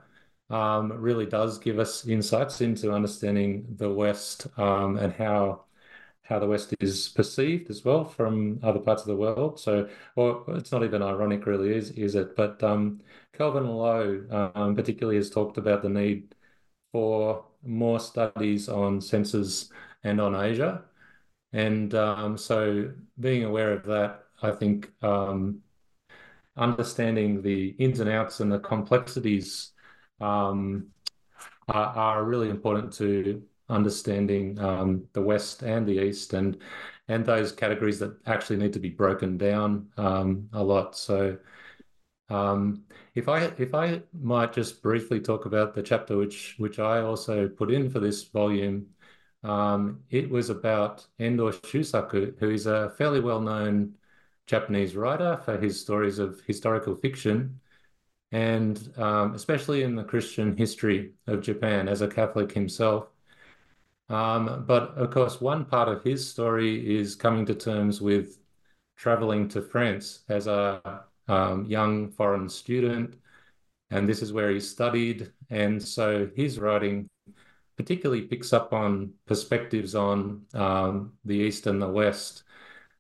um, 0.49 0.91
really 0.93 1.27
does 1.27 1.59
give 1.59 1.77
us 1.77 2.07
insights 2.07 2.61
into 2.61 2.91
understanding 2.91 3.67
the 3.77 3.89
west 3.89 4.47
um, 4.57 4.97
and 4.97 5.13
how 5.13 5.65
how 6.29 6.39
the 6.39 6.48
West 6.48 6.74
is 6.79 7.09
perceived 7.09 7.69
as 7.71 7.83
well 7.83 8.05
from 8.05 8.59
other 8.63 8.79
parts 8.79 9.01
of 9.01 9.07
the 9.07 9.15
world. 9.15 9.59
So, 9.59 9.89
well, 10.15 10.45
it's 10.50 10.71
not 10.71 10.83
even 10.83 11.01
ironic, 11.01 11.45
really, 11.48 11.75
is 11.75 11.91
is 11.91 12.15
it? 12.15 12.36
But 12.36 12.63
um, 12.63 13.01
Kelvin 13.33 13.67
Low, 13.67 14.51
um, 14.55 14.75
particularly, 14.75 15.17
has 15.17 15.29
talked 15.31 15.57
about 15.57 15.81
the 15.81 15.89
need 15.89 16.36
for 16.91 17.45
more 17.63 18.00
studies 18.00 18.69
on 18.69 19.01
senses 19.01 19.71
and 20.03 20.21
on 20.21 20.36
Asia. 20.36 20.83
And 21.53 21.93
um, 21.95 22.38
so 22.38 22.91
being 23.19 23.43
aware 23.43 23.74
of 23.74 23.83
that, 23.86 24.25
I 24.41 24.51
think 24.51 24.91
um, 25.01 25.62
understanding 26.57 27.41
the 27.41 27.69
ins 27.79 28.00
and 28.00 28.09
outs 28.09 28.39
and 28.39 28.51
the 28.51 28.59
complexities 28.59 29.71
um, 30.21 30.88
are, 31.69 31.88
are, 31.88 32.24
really 32.25 32.50
important 32.50 32.93
to 32.93 33.41
understanding 33.69 34.59
um, 34.59 35.05
the 35.13 35.21
West 35.21 35.63
and 35.63 35.88
the 35.88 36.03
East 36.03 36.33
and 36.33 36.57
and 37.07 37.25
those 37.25 37.51
categories 37.51 37.99
that 37.99 38.15
actually 38.27 38.57
need 38.57 38.73
to 38.73 38.79
be 38.79 38.89
broken 38.89 39.38
down 39.38 39.88
um, 39.97 40.47
a 40.53 40.63
lot. 40.63 40.95
So 40.95 41.38
um, 42.29 42.83
if 43.15 43.27
I 43.27 43.45
if 43.57 43.73
I 43.73 44.01
might 44.13 44.53
just 44.53 44.83
briefly 44.83 45.19
talk 45.19 45.45
about 45.45 45.73
the 45.73 45.83
chapter 45.83 46.17
which 46.17 46.55
which 46.57 46.79
I 46.79 47.01
also 47.01 47.47
put 47.47 47.71
in 47.71 47.89
for 47.89 47.99
this 47.99 48.23
volume, 48.23 48.88
um, 49.43 50.01
it 50.09 50.29
was 50.29 50.49
about 50.49 51.05
Endo 51.19 51.51
Shusaku, 51.51 52.38
who 52.39 52.49
is 52.51 52.65
a 52.67 52.91
fairly 52.97 53.19
well-known 53.19 53.95
Japanese 54.45 54.95
writer 54.95 55.41
for 55.45 55.57
his 55.57 55.79
stories 55.79 56.19
of 56.19 56.41
historical 56.47 56.95
fiction, 56.95 57.59
and 58.31 58.91
um, 58.97 59.33
especially 59.33 59.83
in 59.83 59.95
the 59.95 60.03
Christian 60.03 60.55
history 60.57 61.13
of 61.27 61.41
Japan 61.41 61.88
as 61.88 62.01
a 62.01 62.07
Catholic 62.07 62.51
himself. 62.51 63.07
Um, 64.10 64.63
but 64.66 64.96
of 64.98 65.12
course, 65.12 65.39
one 65.39 65.66
part 65.66 65.88
of 65.88 66.04
his 66.04 66.28
story 66.28 66.98
is 67.00 67.16
coming 67.16 67.46
to 67.46 67.56
terms 67.56 68.01
with 68.01 68.39
traveling 68.98 69.48
to 69.50 69.62
France 69.62 70.24
as 70.30 70.48
a 70.48 71.04
um, 71.28 71.66
young 71.66 72.10
foreign 72.10 72.50
student, 72.50 73.16
and 73.92 74.10
this 74.10 74.22
is 74.22 74.34
where 74.34 74.50
he 74.51 74.60
studied. 74.60 75.32
And 75.50 75.82
so 75.82 76.30
his 76.36 76.60
writing 76.60 77.08
particularly 77.78 78.24
picks 78.24 78.51
up 78.51 78.74
on 78.74 79.13
perspectives 79.25 79.96
on 79.96 80.42
um, 80.54 81.13
the 81.24 81.36
East 81.36 81.66
and 81.68 81.82
the 81.82 81.88
West 81.88 82.44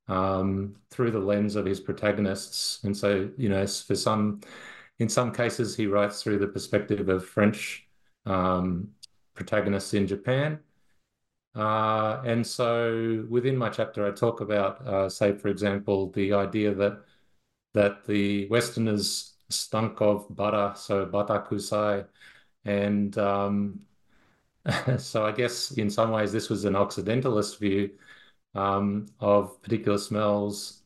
um, 0.07 0.75
through 0.89 1.11
the 1.11 1.19
lens 1.19 1.55
of 1.55 1.65
his 1.65 1.79
protagonists. 1.79 2.83
And 2.83 2.95
so, 2.95 3.29
you 3.37 3.49
know, 3.49 3.67
for 3.67 3.95
some, 3.95 4.39
in 4.99 5.09
some 5.09 5.33
cases, 5.33 5.75
he 5.75 5.87
writes 5.87 6.23
through 6.23 6.39
the 6.39 6.47
perspective 6.47 7.09
of 7.09 7.25
French 7.25 7.87
um, 8.25 8.89
protagonists 9.33 9.93
in 9.93 10.07
Japan. 10.07 10.59
Uh, 11.59 12.21
and 12.25 12.45
so 12.47 13.25
within 13.29 13.57
my 13.57 13.69
chapter, 13.69 14.07
I 14.07 14.11
talk 14.11 14.39
about, 14.39 14.85
uh, 14.87 15.09
say, 15.09 15.33
for 15.33 15.49
example, 15.49 16.09
the 16.11 16.33
idea 16.33 16.73
that 16.75 17.03
that 17.73 18.05
the 18.05 18.47
Westerners 18.49 19.35
stunk 19.49 20.01
of 20.01 20.33
butter, 20.35 20.73
so 20.77 21.05
batakusai, 21.05 22.07
and 22.65 23.17
um, 23.17 23.81
so 24.97 25.25
I 25.25 25.33
guess 25.33 25.71
in 25.71 25.89
some 25.89 26.11
ways 26.11 26.31
this 26.31 26.49
was 26.49 26.65
an 26.65 26.75
Occidentalist 26.75 27.59
view 27.59 27.91
um, 28.55 29.07
of 29.19 29.61
particular 29.61 29.97
smells. 29.97 30.83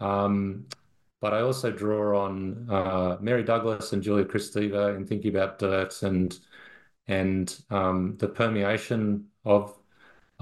Um, 0.00 0.66
but 1.20 1.34
I 1.34 1.42
also 1.42 1.70
draw 1.72 2.24
on 2.26 2.68
uh, 2.70 3.18
Mary 3.20 3.42
Douglas 3.44 3.92
and 3.92 4.02
Julia 4.02 4.24
Kristeva 4.24 4.96
in 4.96 5.06
thinking 5.06 5.34
about 5.36 5.58
dirt 5.58 6.02
and 6.02 6.38
and 7.08 7.60
um, 7.70 8.16
the 8.18 8.28
permeation 8.28 9.26
of 9.44 9.81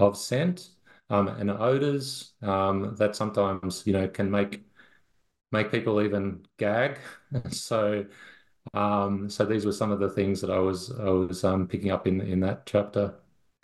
of 0.01 0.17
scent 0.17 0.69
um, 1.09 1.27
and 1.27 1.51
odors 1.51 2.33
um, 2.41 2.95
that 2.97 3.15
sometimes 3.15 3.83
you 3.85 3.93
know 3.93 4.07
can 4.07 4.29
make 4.29 4.63
make 5.51 5.71
people 5.71 6.01
even 6.01 6.45
gag. 6.57 6.97
so 7.49 8.05
um, 8.73 9.29
so 9.29 9.45
these 9.45 9.65
were 9.65 9.71
some 9.71 9.91
of 9.91 9.99
the 9.99 10.09
things 10.09 10.41
that 10.41 10.49
I 10.49 10.59
was 10.59 10.91
I 10.99 11.09
was 11.09 11.43
um, 11.43 11.67
picking 11.67 11.91
up 11.91 12.07
in 12.07 12.21
in 12.21 12.39
that 12.41 12.65
chapter. 12.65 13.15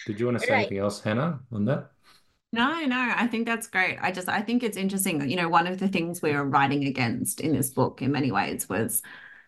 Did 0.06 0.20
you 0.20 0.28
want 0.28 0.40
to 0.40 0.46
say 0.46 0.54
right. 0.54 0.60
anything 0.60 0.78
else, 0.78 1.02
Hannah, 1.02 1.40
on 1.52 1.66
that? 1.66 1.92
No, 2.54 2.86
no, 2.86 3.14
I 3.16 3.28
think 3.28 3.46
that's 3.46 3.68
great. 3.68 3.98
I 4.02 4.12
just 4.12 4.30
I 4.30 4.42
think 4.42 4.64
it's 4.64 4.78
interesting. 4.78 5.30
You 5.30 5.36
know, 5.36 5.50
one 5.50 5.68
of 5.68 5.80
the 5.80 5.88
things 5.88 6.22
we 6.22 6.34
were 6.34 6.46
writing 6.46 6.86
against 6.86 7.42
in 7.42 7.54
this 7.54 7.70
book 7.70 8.02
in 8.02 8.12
many 8.12 8.32
ways 8.32 8.70
was 8.70 9.02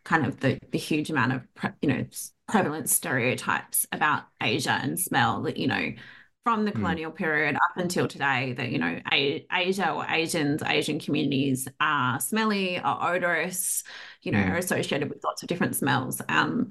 kind 0.04 0.26
of 0.26 0.40
the 0.40 0.60
the 0.72 0.78
huge 0.78 1.10
amount 1.10 1.34
of 1.34 1.48
you 1.82 1.90
know 1.90 2.06
prevalent 2.48 2.90
stereotypes 2.90 3.86
about 3.92 4.24
Asia 4.42 4.80
and 4.82 5.00
smell 5.00 5.42
that 5.44 5.58
you 5.58 5.68
know 5.68 5.92
from 6.44 6.66
the 6.66 6.72
hmm. 6.72 6.80
colonial 6.80 7.12
mm. 7.12 7.16
period 7.16 7.56
up 7.56 7.78
until 7.78 8.08
today 8.08 8.54
that 8.54 8.70
you 8.70 8.80
know 8.80 9.00
Asia 9.12 9.92
or 9.92 10.06
Asians 10.10 10.64
Asian 10.64 11.00
communities 11.00 11.68
are 11.80 12.20
smelly 12.20 12.80
are 12.80 13.14
odorous 13.14 13.84
you 14.22 14.32
know 14.32 14.40
mm. 14.40 14.52
are 14.52 14.58
associated 14.58 15.10
with 15.10 15.24
lots 15.24 15.44
of 15.44 15.48
different 15.48 15.76
smells 15.76 16.22
um 16.30 16.70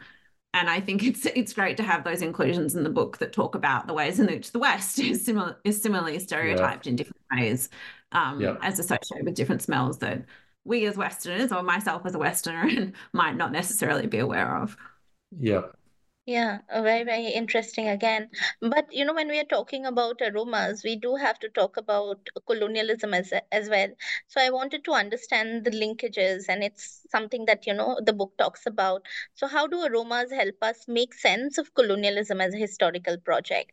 and 0.55 0.69
I 0.69 0.81
think 0.81 1.03
it's 1.05 1.27
it's 1.27 1.53
great 1.53 1.77
to 1.79 1.83
have 1.83 2.05
those 2.05 2.23
inclusions 2.23 2.75
in 2.75 2.83
the 2.83 2.91
book 2.91 3.19
that 3.19 3.33
talk 3.33 3.55
about 3.55 3.87
the 3.87 3.95
ways 3.95 4.21
in 4.21 4.27
which 4.27 4.53
the 4.53 4.59
West 4.59 4.99
is 4.99 5.25
similar 5.25 5.57
is 5.65 5.81
similarly 5.81 6.19
stereotyped 6.19 6.87
yeah. 6.87 6.91
in 6.91 6.97
different 6.97 7.23
ways, 7.33 7.69
um, 8.13 8.41
yeah. 8.41 8.57
as 8.63 8.79
associated 8.79 9.25
with 9.25 9.35
different 9.35 9.63
smells 9.63 9.99
that 9.99 10.25
we 10.65 10.87
as 10.87 10.97
Westerners 10.97 11.53
or 11.53 11.63
myself 11.63 12.03
as 12.05 12.15
a 12.15 12.19
Westerner 12.19 12.93
might 13.13 13.37
not 13.37 13.53
necessarily 13.53 14.07
be 14.07 14.19
aware 14.19 14.57
of. 14.57 14.77
Yeah, 15.39 15.63
yeah, 16.29 16.59
very, 16.71 17.05
very 17.05 17.29
interesting 17.29 17.89
again. 17.89 18.31
But 18.61 18.93
you 18.93 19.05
know, 19.05 19.15
when 19.15 19.29
we 19.29 19.39
are 19.41 19.45
talking 19.45 19.87
about 19.87 20.21
aromas, 20.23 20.83
we 20.85 20.95
do 20.97 21.17
have 21.17 21.39
to 21.41 21.49
talk 21.49 21.77
about 21.77 22.29
colonialism 22.47 23.15
as 23.15 23.33
as 23.51 23.69
well. 23.71 23.89
So 24.29 24.41
I 24.41 24.51
wanted 24.51 24.85
to 24.85 24.93
understand 24.93 25.65
the 25.65 25.71
linkages, 25.71 26.45
and 26.49 26.63
it's 26.63 27.07
something 27.11 27.47
that 27.47 27.67
you 27.67 27.75
know 27.75 27.99
the 28.05 28.13
book 28.13 28.37
talks 28.39 28.67
about. 28.67 29.07
So 29.35 29.49
how 29.49 29.67
do 29.67 29.83
aromas 29.85 30.31
help 30.31 30.57
us 30.63 30.87
make 30.87 31.15
sense 31.15 31.59
of 31.59 31.75
colonialism 31.75 32.41
as 32.41 32.55
a 32.55 32.59
historical 32.59 33.19
project? 33.19 33.73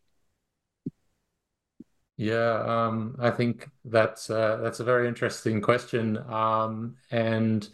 Yeah, 2.17 2.63
um, 2.87 3.15
I 3.19 3.31
think 3.31 3.69
that's 3.83 4.29
uh, 4.29 4.57
that's 4.57 4.79
a 4.79 4.85
very 4.85 5.07
interesting 5.07 5.61
question, 5.61 6.17
um, 6.31 6.95
and 7.11 7.67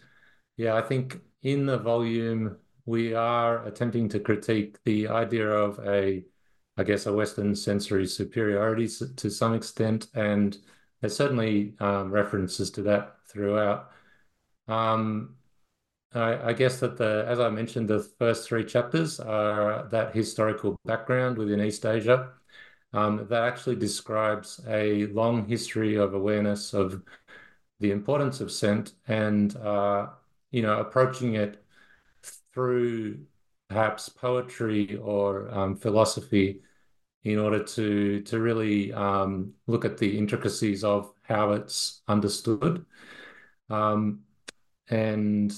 yeah, 0.58 0.76
I 0.76 0.82
think 0.82 1.22
in 1.44 1.66
the 1.68 1.78
volume 1.80 2.58
we 2.92 3.14
are 3.14 3.66
attempting 3.66 4.10
to 4.10 4.20
critique 4.20 4.78
the 4.84 5.08
idea 5.08 5.48
of 5.50 5.80
a, 5.88 6.26
I 6.76 6.84
guess, 6.84 7.06
a 7.06 7.14
Western 7.14 7.56
sensory 7.56 8.06
superiority 8.06 8.86
to 9.16 9.30
some 9.30 9.54
extent, 9.54 10.08
and 10.14 10.58
there's 11.00 11.16
certainly 11.16 11.74
um, 11.80 12.12
references 12.12 12.70
to 12.72 12.82
that 12.84 13.16
throughout. 13.30 13.92
Um, 14.68 15.36
I, 16.14 16.50
I, 16.50 16.54
guess 16.54 16.82
that 16.82 16.98
the, 16.98 17.24
as 17.30 17.40
I 17.40 17.50
mentioned, 17.50 17.88
the 17.88 18.04
first 18.20 18.46
three 18.46 18.66
chapters 18.66 19.22
are 19.22 19.88
that 19.92 20.14
historical 20.14 20.78
background 20.84 21.38
within 21.38 21.62
East 21.62 21.86
Asia. 21.86 22.34
Um, 22.92 23.26
that 23.30 23.44
actually 23.44 23.78
describes 23.78 24.60
a 24.68 25.06
long 25.08 25.48
history 25.48 25.96
of 25.96 26.14
awareness 26.14 26.74
of 26.74 27.02
the 27.80 27.92
importance 27.92 28.42
of 28.42 28.52
scent 28.52 28.94
and 29.08 29.56
uh, 29.56 30.08
you 30.52 30.62
know 30.62 30.80
approaching 30.80 31.36
it 31.36 31.64
through 32.54 33.20
perhaps 33.70 34.10
poetry 34.10 34.98
or 34.98 35.50
um, 35.52 35.76
philosophy 35.76 36.62
in 37.24 37.38
order 37.40 37.64
to 37.64 38.22
to 38.22 38.40
really 38.40 38.92
um, 38.94 39.54
look 39.68 39.86
at 39.86 39.98
the 39.98 40.18
intricacies 40.18 40.84
of 40.84 41.14
how 41.24 41.52
it's 41.54 42.02
understood. 42.08 42.86
Um, 43.70 44.22
and 44.90 45.54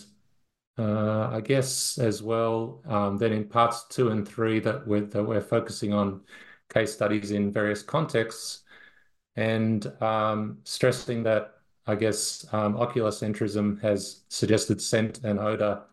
uh, 0.78 1.30
I 1.32 1.42
guess 1.42 1.98
as 1.98 2.22
well, 2.22 2.82
um, 2.86 3.18
then 3.18 3.32
in 3.32 3.46
parts 3.46 3.86
two 3.90 4.10
and 4.10 4.28
three 4.28 4.60
that 4.60 4.88
we're, 4.88 5.06
that 5.06 5.24
we're 5.24 5.42
focusing 5.42 5.94
on 5.94 6.22
case 6.72 6.94
studies 6.94 7.32
in 7.32 7.52
various 7.52 7.84
contexts 7.84 8.64
and 9.36 9.86
um, 10.02 10.60
stressing 10.64 11.24
that 11.24 11.56
I 11.86 11.96
guess 11.96 12.46
um, 12.54 12.76
oculocentrism 12.76 13.82
has 13.82 14.22
suggested 14.30 14.82
scent 14.82 15.24
and 15.24 15.40
odor 15.40 15.84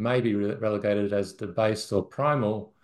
may 0.00 0.20
be 0.20 0.34
relegated 0.34 1.12
as 1.12 1.34
debased 1.34 1.92
or 1.92 2.02
primal, 2.02 2.74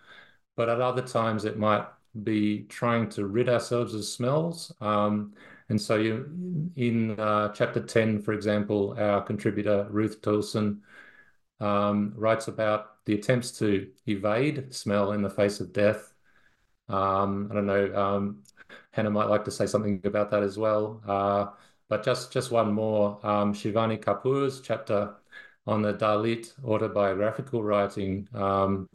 but 0.55 0.69
at 0.69 0.81
other 0.81 1.01
times 1.01 1.45
it 1.45 1.57
might 1.57 1.85
be 2.23 2.63
trying 2.63 3.09
to 3.09 3.27
rid 3.27 3.49
ourselves 3.49 3.93
of 3.93 4.05
smells. 4.05 4.73
Um, 4.81 5.33
and 5.69 5.81
so 5.81 5.95
you, 5.97 6.71
in 6.75 7.19
uh, 7.19 7.49
chapter 7.53 7.81
10, 7.81 8.21
for 8.21 8.33
example, 8.33 8.95
our 8.97 9.21
contributor 9.21 9.87
Ruth 9.89 10.21
Toulson 10.21 10.79
um, 11.59 12.13
writes 12.15 12.47
about 12.47 13.05
the 13.05 13.15
attempts 13.15 13.51
to 13.59 13.89
evade 14.07 14.73
smell 14.73 15.11
in 15.11 15.21
the 15.21 15.29
face 15.29 15.59
of 15.59 15.73
death. 15.73 16.13
Um, 16.89 17.49
I 17.51 17.55
don't 17.55 17.65
know, 17.65 17.95
um, 17.95 18.43
Hannah 18.91 19.11
might 19.11 19.25
like 19.29 19.45
to 19.45 19.51
say 19.51 19.65
something 19.65 20.01
about 20.05 20.31
that 20.31 20.43
as 20.43 20.57
well. 20.57 21.01
Uh, 21.05 21.47
but 21.89 22.03
just, 22.03 22.31
just 22.31 22.51
one 22.51 22.73
more, 22.73 23.19
um, 23.25 23.53
Shivani 23.53 23.99
Kapoor's 23.99 24.61
chapter 24.61 25.15
on 25.67 25.81
the 25.81 25.93
Dalit 25.93 26.53
autobiographical 26.65 27.61
writing, 27.63 28.27
um, 28.33 28.87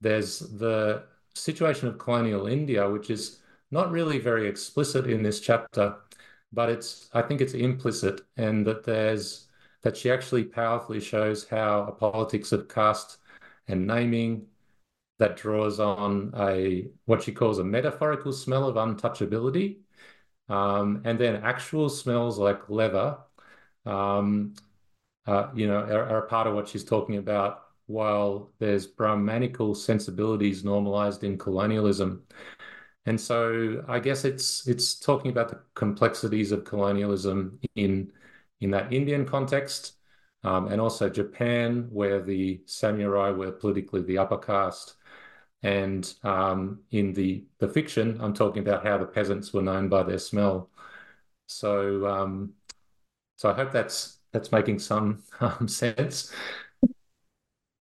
there's 0.00 0.38
the 0.40 1.04
situation 1.34 1.88
of 1.88 1.98
colonial 1.98 2.46
India, 2.46 2.88
which 2.88 3.10
is 3.10 3.40
not 3.70 3.90
really 3.90 4.18
very 4.18 4.48
explicit 4.48 5.06
in 5.06 5.22
this 5.22 5.40
chapter, 5.40 5.96
but 6.52 6.68
it's 6.70 7.10
I 7.12 7.22
think 7.22 7.40
it's 7.40 7.54
implicit, 7.54 8.20
and 8.36 8.66
that 8.66 8.84
there's 8.84 9.48
that 9.82 9.96
she 9.96 10.10
actually 10.10 10.44
powerfully 10.44 11.00
shows 11.00 11.46
how 11.48 11.84
a 11.84 11.92
politics 11.92 12.52
of 12.52 12.68
caste 12.68 13.18
and 13.68 13.86
naming 13.86 14.46
that 15.18 15.36
draws 15.36 15.80
on 15.80 16.32
a 16.36 16.88
what 17.06 17.22
she 17.22 17.32
calls 17.32 17.58
a 17.58 17.64
metaphorical 17.64 18.32
smell 18.32 18.68
of 18.68 18.76
untouchability, 18.76 19.78
Um, 20.48 21.02
and 21.04 21.18
then 21.18 21.42
actual 21.42 21.88
smells 21.88 22.38
like 22.38 22.68
leather, 22.70 23.18
um, 23.84 24.54
uh, 25.26 25.50
you 25.54 25.66
know, 25.66 25.80
are, 25.80 26.08
are, 26.08 26.24
a 26.24 26.28
part 26.28 26.46
of 26.46 26.54
what 26.54 26.68
she's 26.68 26.84
talking 26.84 27.16
about. 27.16 27.62
While 27.86 28.52
there's 28.58 28.86
Brahmanical 28.86 29.74
sensibilities 29.74 30.64
normalized 30.64 31.22
in 31.24 31.38
colonialism, 31.38 32.22
and 33.06 33.20
so 33.20 33.84
I 33.88 34.00
guess 34.00 34.24
it's 34.24 34.66
it's 34.66 34.98
talking 34.98 35.30
about 35.30 35.48
the 35.48 35.60
complexities 35.74 36.52
of 36.52 36.64
colonialism 36.64 37.60
in 37.76 38.12
in 38.60 38.70
that 38.72 38.92
Indian 38.92 39.24
context, 39.26 39.94
um, 40.44 40.68
and 40.68 40.80
also 40.80 41.08
Japan, 41.08 41.88
where 41.90 42.20
the 42.22 42.62
samurai 42.66 43.30
were 43.30 43.52
politically 43.52 44.02
the 44.02 44.18
upper 44.18 44.38
caste. 44.38 44.94
And 45.62 46.12
um, 46.24 46.80
in 46.90 47.12
the 47.12 47.44
the 47.58 47.68
fiction, 47.68 48.18
I'm 48.20 48.34
talking 48.34 48.62
about 48.66 48.84
how 48.84 48.98
the 48.98 49.06
peasants 49.06 49.52
were 49.52 49.62
known 49.62 49.88
by 49.88 50.02
their 50.02 50.18
smell. 50.18 50.70
So 51.46 52.06
um, 52.06 52.54
so 53.36 53.50
I 53.50 53.54
hope 53.54 53.72
that's 53.72 54.15
that's 54.32 54.52
making 54.52 54.78
some 54.78 55.22
um, 55.40 55.68
sense. 55.68 56.32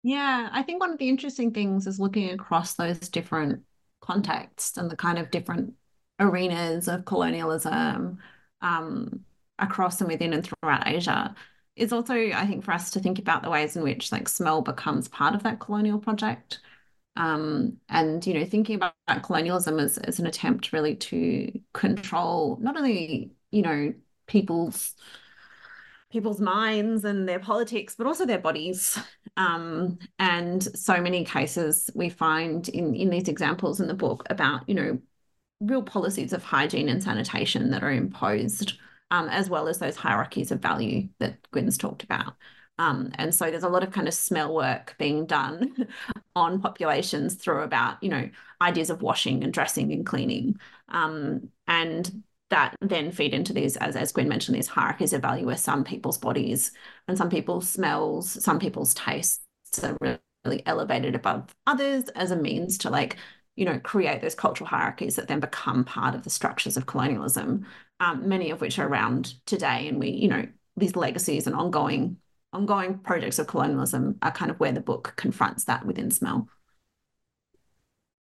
Yeah, 0.02 0.49
I 0.52 0.62
think 0.62 0.80
one 0.80 0.92
of 0.92 0.99
the 0.99 1.09
interesting 1.09 1.52
things 1.52 1.87
is 1.87 2.00
looking 2.00 2.30
across 2.30 2.75
those 2.75 2.99
different 3.09 3.64
contexts 4.00 4.78
and 4.78 4.90
the 4.90 4.97
kind 4.97 5.18
of 5.18 5.30
different 5.30 5.75
arenas 6.18 6.88
of 6.88 7.04
colonialism 7.04 8.18
um, 8.62 9.20
across 9.59 10.00
and 10.00 10.11
within 10.11 10.32
and 10.32 10.44
throughout 10.44 10.88
Asia. 10.88 11.35
Is 11.76 11.92
also, 11.92 12.14
I 12.14 12.47
think, 12.47 12.64
for 12.64 12.73
us 12.73 12.90
to 12.90 13.00
think 13.00 13.18
about 13.18 13.42
the 13.42 13.50
ways 13.50 13.76
in 13.76 13.82
which 13.82 14.12
like 14.12 14.28
smell 14.28 14.61
becomes 14.61 15.09
part 15.09 15.35
of 15.35 15.42
that 15.44 15.61
colonial 15.61 15.99
project. 15.99 16.61
Um, 17.16 17.78
and 17.88 18.26
you 18.26 18.35
know, 18.35 18.44
thinking 18.44 18.76
about 18.76 18.94
colonialism 19.23 19.78
as, 19.78 19.99
as 19.99 20.18
an 20.18 20.26
attempt 20.26 20.73
really 20.73 20.97
to 20.97 21.61
control 21.73 22.59
not 22.61 22.76
only, 22.76 23.32
you 23.50 23.62
know, 23.62 23.94
people's 24.26 24.94
people's 26.11 26.40
minds 26.40 27.05
and 27.05 27.29
their 27.29 27.38
politics, 27.38 27.95
but 27.95 28.07
also 28.07 28.26
their 28.26 28.38
bodies. 28.38 28.99
Um, 29.37 29.99
and 30.19 30.62
so 30.76 31.00
many 31.00 31.25
cases 31.25 31.88
we 31.95 32.11
find 32.11 32.69
in, 32.69 32.95
in 32.95 33.09
these 33.09 33.29
examples 33.29 33.81
in 33.81 33.87
the 33.87 33.95
book 33.95 34.25
about, 34.29 34.69
you 34.69 34.75
know, 34.75 34.99
real 35.61 35.83
policies 35.83 36.33
of 36.33 36.43
hygiene 36.43 36.88
and 36.88 37.02
sanitation 37.02 37.71
that 37.71 37.83
are 37.83 37.93
imposed, 37.93 38.79
um, 39.11 39.29
as 39.29 39.49
well 39.49 39.69
as 39.69 39.79
those 39.79 39.97
hierarchies 39.97 40.50
of 40.50 40.61
value 40.61 41.09
that 41.21 41.38
Gwyn's 41.52 41.79
talked 41.79 42.02
about. 42.02 42.35
Um, 42.79 43.12
and 43.17 43.35
so 43.35 43.50
there's 43.50 43.62
a 43.62 43.69
lot 43.69 43.83
of 43.83 43.93
kind 43.93 44.09
of 44.09 44.14
smell 44.14 44.55
work 44.55 44.95
being 44.99 45.26
done 45.26 45.87
on 46.37 46.61
populations 46.61 47.35
through 47.35 47.62
about, 47.62 48.02
you 48.02 48.09
know, 48.09 48.29
ideas 48.62 48.88
of 48.88 49.02
washing 49.02 49.45
and 49.45 49.52
dressing 49.52 49.93
and 49.93 50.07
cleaning. 50.07 50.59
Um, 50.88 51.50
and 51.67 52.23
that 52.50 52.75
then 52.80 53.12
feed 53.12 53.33
into 53.33 53.52
these, 53.52 53.76
as, 53.76 53.97
as 53.97 54.12
Gwyn 54.12 54.28
mentioned, 54.28 54.57
these 54.57 54.69
hierarchies 54.69 55.12
of 55.12 55.23
value 55.23 55.47
where 55.47 55.57
some 55.57 55.85
people's 55.85 56.19
bodies 56.19 56.73
and 57.09 57.16
some 57.16 57.30
people's 57.30 57.69
smells, 57.69 58.42
some 58.42 58.59
people's 58.59 58.92
tastes 58.95 59.40
are 59.83 59.97
really 60.00 60.62
elevated 60.66 61.14
above 61.14 61.54
others 61.66 62.09
as 62.11 62.30
a 62.30 62.37
means 62.37 62.78
to 62.78 62.90
like, 62.90 63.16
you 63.57 63.64
know, 63.64 63.78
create 63.78 64.21
those 64.21 64.35
cultural 64.35 64.69
hierarchies 64.69 65.16
that 65.16 65.28
then 65.28 65.40
become 65.40 65.85
part 65.85 66.14
of 66.14 66.25
the 66.25 66.30
structures 66.30 66.76
of 66.76 66.87
colonialism, 66.87 67.66
um, 68.00 68.28
many 68.28 68.50
of 68.50 68.61
which 68.61 68.78
are 68.78 68.88
around 68.88 69.35
today. 69.47 69.88
And 69.88 69.99
we, 69.99 70.11
you 70.11 70.28
know, 70.28 70.47
these 70.76 70.97
legacies 70.97 71.47
and 71.47 71.54
ongoing 71.57 72.16
ongoing 72.52 72.99
projects 72.99 73.38
of 73.38 73.47
colonialism 73.47 74.19
are 74.23 74.33
kind 74.33 74.50
of 74.50 74.59
where 74.59 74.73
the 74.73 74.80
book 74.80 75.12
confronts 75.16 75.64
that 75.64 75.87
within 75.87 76.11
smell. 76.11 76.49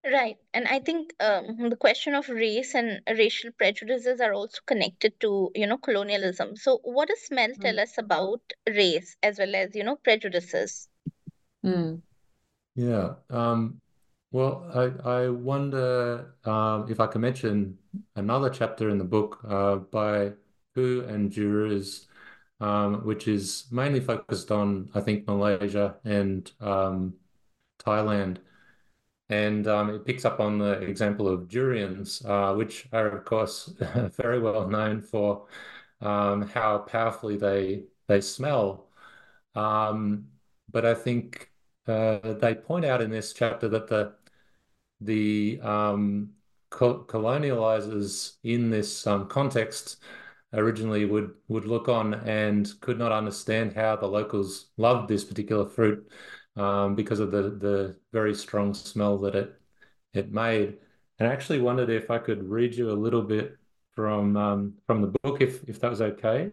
Right. 0.04 0.38
And 0.54 0.66
I 0.66 0.78
think 0.78 1.12
um, 1.20 1.68
the 1.68 1.76
question 1.76 2.14
of 2.14 2.28
race 2.30 2.74
and 2.74 3.00
racial 3.06 3.50
prejudices 3.58 4.20
are 4.20 4.32
also 4.32 4.58
connected 4.64 5.20
to, 5.20 5.50
you 5.54 5.66
know, 5.66 5.76
colonialism. 5.76 6.56
So 6.56 6.80
what 6.84 7.08
does 7.08 7.20
smell 7.20 7.50
tell 7.60 7.74
mm. 7.74 7.82
us 7.82 7.98
about 7.98 8.40
race 8.66 9.14
as 9.22 9.38
well 9.38 9.54
as, 9.54 9.74
you 9.74 9.84
know, 9.84 9.96
prejudices? 9.96 10.88
Mm. 11.64 12.00
Yeah. 12.74 13.16
Um, 13.28 13.82
well, 14.32 14.70
I, 14.74 15.24
I 15.24 15.28
wonder 15.28 16.34
um, 16.44 16.86
if 16.88 16.98
I 16.98 17.06
can 17.06 17.20
mention 17.20 17.76
another 18.16 18.48
chapter 18.48 18.88
in 18.88 18.96
the 18.96 19.04
book 19.04 19.38
uh, 19.46 19.76
by 19.76 20.32
Khoo 20.74 21.06
and 21.08 21.30
Duruz, 21.30 22.06
um, 22.60 23.04
which 23.04 23.28
is 23.28 23.66
mainly 23.70 24.00
focused 24.00 24.50
on, 24.50 24.88
I 24.94 25.00
think, 25.00 25.26
Malaysia 25.26 25.96
and 26.04 26.50
um, 26.58 27.14
Thailand 27.84 28.38
and 29.30 29.66
um, 29.68 29.90
it 29.90 30.04
picks 30.04 30.24
up 30.24 30.40
on 30.40 30.58
the 30.58 30.72
example 30.82 31.28
of 31.28 31.48
durians, 31.48 32.22
uh, 32.26 32.52
which 32.54 32.88
are, 32.92 33.06
of 33.08 33.24
course, 33.24 33.72
very 34.16 34.40
well 34.40 34.68
known 34.68 35.00
for 35.02 35.46
um, 36.00 36.42
how 36.48 36.78
powerfully 36.78 37.36
they 37.36 37.84
they 38.08 38.20
smell. 38.20 38.88
Um, 39.54 40.28
but 40.70 40.84
I 40.86 40.94
think 40.94 41.52
uh, 41.86 42.34
they 42.34 42.54
point 42.54 42.84
out 42.84 43.02
in 43.02 43.10
this 43.10 43.32
chapter 43.32 43.68
that 43.68 43.88
the 43.88 44.14
the 45.00 45.60
um, 45.62 46.30
co 46.70 47.04
colonializers 47.04 48.36
in 48.44 48.70
this 48.70 49.06
um, 49.06 49.28
context 49.28 50.02
originally 50.52 51.04
would 51.04 51.34
would 51.48 51.64
look 51.66 51.88
on 51.88 52.14
and 52.14 52.72
could 52.80 52.98
not 52.98 53.12
understand 53.12 53.74
how 53.74 53.96
the 53.96 54.06
locals 54.06 54.70
loved 54.76 55.08
this 55.08 55.24
particular 55.24 55.68
fruit 55.68 56.10
um, 56.56 56.94
because 56.94 57.20
of 57.20 57.30
the 57.30 57.42
the 57.42 57.96
very 58.12 58.34
strong 58.34 58.74
smell 58.74 59.18
that 59.18 59.34
it 59.34 59.60
it 60.12 60.32
made. 60.32 60.78
And 61.18 61.28
I 61.28 61.32
actually 61.32 61.60
wondered 61.60 61.90
if 61.90 62.10
I 62.10 62.18
could 62.18 62.42
read 62.42 62.74
you 62.74 62.90
a 62.90 62.92
little 62.92 63.22
bit 63.22 63.56
from 63.94 64.36
um, 64.36 64.74
from 64.86 65.02
the 65.02 65.14
book, 65.22 65.40
if 65.40 65.62
if 65.68 65.80
that 65.80 65.90
was 65.90 66.00
okay. 66.00 66.52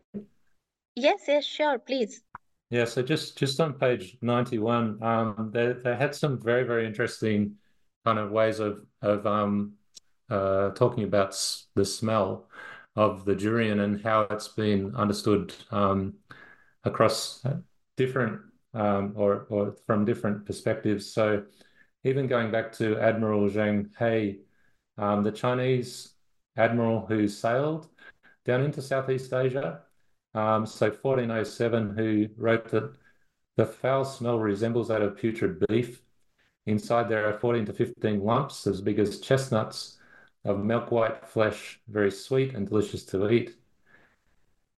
Yes, 0.95 1.21
yes, 1.27 1.45
sure, 1.45 1.79
please. 1.79 2.21
Yeah, 2.69 2.85
so 2.85 3.01
just 3.01 3.37
just 3.37 3.59
on 3.61 3.73
page 3.73 4.17
91, 4.21 5.01
um, 5.01 5.51
they 5.53 5.73
they 5.73 5.95
had 5.95 6.13
some 6.13 6.41
very 6.41 6.63
very 6.63 6.85
interesting 6.85 7.55
kind 8.03 8.19
of 8.19 8.31
ways 8.31 8.59
of 8.59 8.85
of 9.01 9.25
um, 9.25 9.73
uh, 10.29 10.71
talking 10.71 11.03
about 11.03 11.35
the 11.75 11.85
smell 11.85 12.49
of 12.95 13.25
the 13.25 13.35
durian 13.35 13.79
and 13.79 14.01
how 14.03 14.21
it's 14.31 14.49
been 14.49 14.95
understood 14.95 15.53
um, 15.71 16.15
across 16.83 17.45
different 17.95 18.41
um, 18.77 19.13
or, 19.15 19.47
or 19.49 19.75
from 19.85 20.05
different 20.05 20.45
perspectives. 20.45 21.11
So 21.11 21.43
even 22.03 22.27
going 22.27 22.51
back 22.51 22.71
to 22.73 22.97
Admiral 22.99 23.49
Zheng 23.49 23.89
He, 23.97 24.39
um, 24.97 25.23
the 25.23 25.31
Chinese 25.31 26.13
admiral 26.55 27.05
who 27.05 27.27
sailed 27.27 27.87
down 28.45 28.61
into 28.61 28.81
Southeast 28.81 29.33
Asia, 29.33 29.81
um, 30.33 30.65
so 30.65 30.87
1407, 30.89 31.95
who 31.97 32.29
wrote 32.37 32.69
that 32.69 32.93
the 33.55 33.65
foul 33.65 34.05
smell 34.05 34.37
resembles 34.37 34.89
that 34.89 35.01
of 35.01 35.17
putrid 35.17 35.65
beef. 35.67 36.03
Inside 36.67 37.09
there 37.09 37.27
are 37.27 37.39
14 37.39 37.65
to 37.65 37.73
15 37.73 38.23
lumps 38.23 38.67
as 38.67 38.81
big 38.81 38.99
as 38.99 39.19
chestnuts 39.19 39.97
of 40.45 40.63
milk 40.63 40.91
white 40.91 41.25
flesh, 41.25 41.79
very 41.87 42.11
sweet 42.11 42.53
and 42.53 42.67
delicious 42.67 43.03
to 43.05 43.29
eat. 43.29 43.55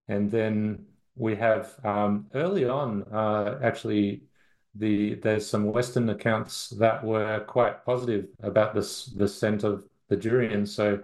And 0.07 0.31
then 0.31 0.85
we 1.19 1.36
have 1.36 1.75
um, 1.84 2.27
early 2.34 2.65
on, 2.65 3.03
uh, 3.13 3.60
actually, 3.62 4.23
the 4.75 5.15
there's 5.15 5.47
some 5.47 5.65
Western 5.65 6.10
accounts 6.10 6.69
that 6.79 7.03
were 7.03 7.41
quite 7.41 7.86
positive 7.86 8.27
about 8.41 8.73
this 8.73 9.08
the 9.08 9.27
scent 9.27 9.63
of 9.63 9.84
the 10.08 10.15
durian. 10.15 10.65
So, 10.65 11.03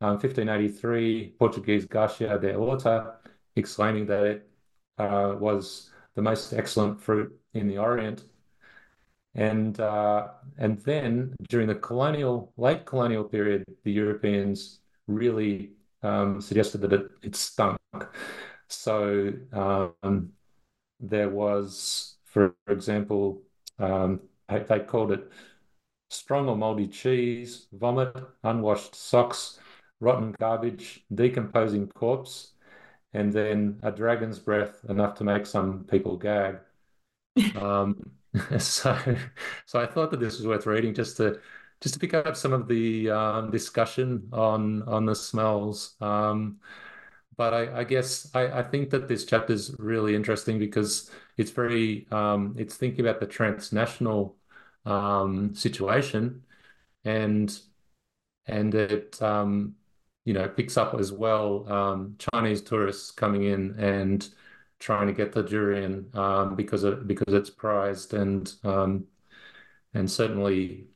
um, 0.00 0.18
1583, 0.18 1.34
Portuguese 1.38 1.86
Garcia 1.86 2.38
de 2.38 2.54
Orta 2.54 3.14
exclaiming 3.56 4.06
that 4.06 4.24
it 4.24 4.50
uh, 4.98 5.36
was 5.38 5.90
the 6.14 6.22
most 6.22 6.52
excellent 6.52 7.00
fruit 7.00 7.32
in 7.54 7.68
the 7.68 7.78
Orient. 7.78 8.24
And 9.34 9.78
uh, 9.80 10.28
and 10.58 10.78
then 10.80 11.36
during 11.48 11.68
the 11.68 11.76
colonial 11.76 12.52
late 12.56 12.86
colonial 12.86 13.24
period, 13.24 13.64
the 13.84 13.92
Europeans 13.92 14.80
really 15.06 15.72
um, 16.02 16.40
suggested 16.40 16.80
that 16.80 16.92
it, 16.92 17.10
it 17.22 17.36
stunk. 17.36 17.78
So 18.68 19.32
um, 19.52 20.32
there 21.00 21.30
was, 21.30 22.16
for 22.24 22.54
example, 22.68 23.42
um, 23.78 24.20
they 24.48 24.80
called 24.80 25.12
it 25.12 25.30
strong 26.10 26.48
or 26.48 26.56
moldy 26.56 26.88
cheese, 26.88 27.66
vomit, 27.72 28.16
unwashed 28.44 28.94
socks, 28.94 29.58
rotten 30.00 30.32
garbage, 30.38 31.04
decomposing 31.14 31.88
corpse, 31.88 32.52
and 33.14 33.32
then 33.32 33.80
a 33.82 33.92
dragon's 33.92 34.38
breath 34.38 34.84
enough 34.88 35.14
to 35.16 35.24
make 35.24 35.46
some 35.46 35.84
people 35.84 36.16
gag. 36.16 36.58
um, 37.56 38.10
so, 38.58 38.98
so 39.66 39.80
I 39.80 39.86
thought 39.86 40.10
that 40.10 40.20
this 40.20 40.38
was 40.38 40.46
worth 40.46 40.66
reading 40.66 40.94
just 40.94 41.16
to 41.18 41.40
just 41.80 41.94
to 41.94 42.00
pick 42.00 42.14
up 42.14 42.36
some 42.36 42.52
of 42.52 42.66
the 42.68 43.10
um, 43.10 43.50
discussion 43.50 44.28
on 44.32 44.82
on 44.82 45.06
the 45.06 45.14
smells. 45.14 45.94
Um, 46.00 46.58
but 47.38 47.54
I, 47.54 47.80
I 47.80 47.84
guess 47.84 48.30
I, 48.34 48.60
I, 48.60 48.62
think 48.64 48.90
that 48.90 49.08
this 49.08 49.24
chapter 49.24 49.54
is 49.54 49.74
really 49.78 50.14
interesting 50.14 50.58
because 50.58 51.10
it's 51.38 51.52
very 51.52 52.06
um, 52.10 52.54
it's 52.58 52.76
thinking 52.76 53.00
about 53.06 53.20
the 53.20 53.26
transnational 53.26 54.36
um, 54.84 55.54
situation 55.54 56.42
and 57.04 57.58
and 58.46 58.74
it 58.74 59.20
um, 59.22 59.76
you 60.28 60.34
know, 60.34 60.46
picks 60.48 60.76
up 60.76 60.94
as 60.94 61.12
well 61.12 61.66
um, 61.72 62.16
Chinese 62.18 62.60
tourists 62.62 63.10
coming 63.10 63.44
in 63.44 63.74
and 63.78 64.28
trying 64.78 65.06
to 65.06 65.14
get 65.14 65.32
the 65.32 65.42
durian 65.42 66.10
um, 66.14 66.54
because 66.56 66.84
because 67.06 67.34
it's 67.34 67.50
prized 67.50 68.14
and 68.14 68.54
um, 68.64 69.06
and 69.94 70.10
certainly 70.10 70.88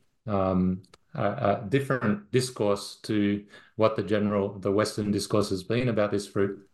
a, 1.15 1.23
a, 1.23 1.65
different 1.69 2.31
discourse 2.31 2.99
to 3.03 3.43
what 3.75 3.95
the 3.95 4.03
general 4.03 4.59
the 4.59 4.71
Western 4.71 5.11
discourse 5.11 5.49
has 5.49 5.63
been 5.63 5.89
about 5.89 6.11
this 6.11 6.27
fruit. 6.27 6.67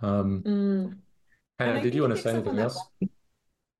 Um, 0.00 0.42
mm. 0.46 0.96
Hannah, 1.58 1.82
did 1.82 1.94
you 1.94 2.02
want 2.02 2.16
to 2.16 2.22
say 2.22 2.30
anything 2.30 2.58
else? 2.58 2.80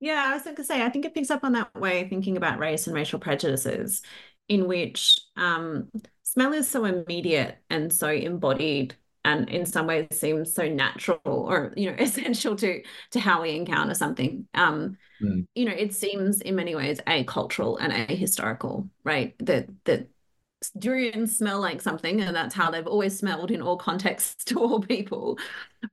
Yeah, 0.01 0.25
I 0.27 0.33
was 0.33 0.43
going 0.43 0.55
to 0.55 0.63
say, 0.63 0.81
I 0.81 0.89
think 0.89 1.05
it 1.05 1.13
picks 1.13 1.31
up 1.31 1.43
on 1.43 1.53
that 1.53 1.73
way 1.75 2.07
thinking 2.07 2.37
about 2.37 2.59
race 2.59 2.87
and 2.87 2.95
racial 2.95 3.19
prejudices, 3.19 4.01
in 4.47 4.67
which 4.67 5.19
um, 5.35 5.89
smell 6.23 6.53
is 6.53 6.69
so 6.69 6.85
immediate 6.85 7.57
and 7.69 7.91
so 7.91 8.09
embodied 8.09 8.95
and 9.29 9.49
in 9.49 9.65
some 9.65 9.87
ways 9.87 10.07
seems 10.11 10.53
so 10.53 10.67
natural 10.67 11.19
or 11.25 11.73
you 11.75 11.89
know 11.89 11.95
essential 11.99 12.55
to 12.55 12.81
to 13.11 13.19
how 13.19 13.41
we 13.41 13.55
encounter 13.55 13.93
something 13.93 14.47
um 14.53 14.97
mm. 15.21 15.45
you 15.55 15.65
know 15.65 15.73
it 15.73 15.93
seems 15.93 16.41
in 16.41 16.55
many 16.55 16.75
ways 16.75 16.99
a 17.07 17.23
cultural 17.23 17.77
and 17.77 17.93
a 17.93 18.15
historical 18.15 18.89
right 19.03 19.35
that 19.39 19.67
that 19.85 20.07
durians 20.77 21.37
smell 21.37 21.61
like 21.61 21.81
something 21.81 22.19
and 22.19 22.35
that's 22.35 22.53
how 22.53 22.69
they've 22.69 22.87
always 22.87 23.17
smelled 23.17 23.49
in 23.49 23.61
all 23.61 23.77
contexts 23.77 24.43
to 24.45 24.59
all 24.59 24.81
people 24.81 25.37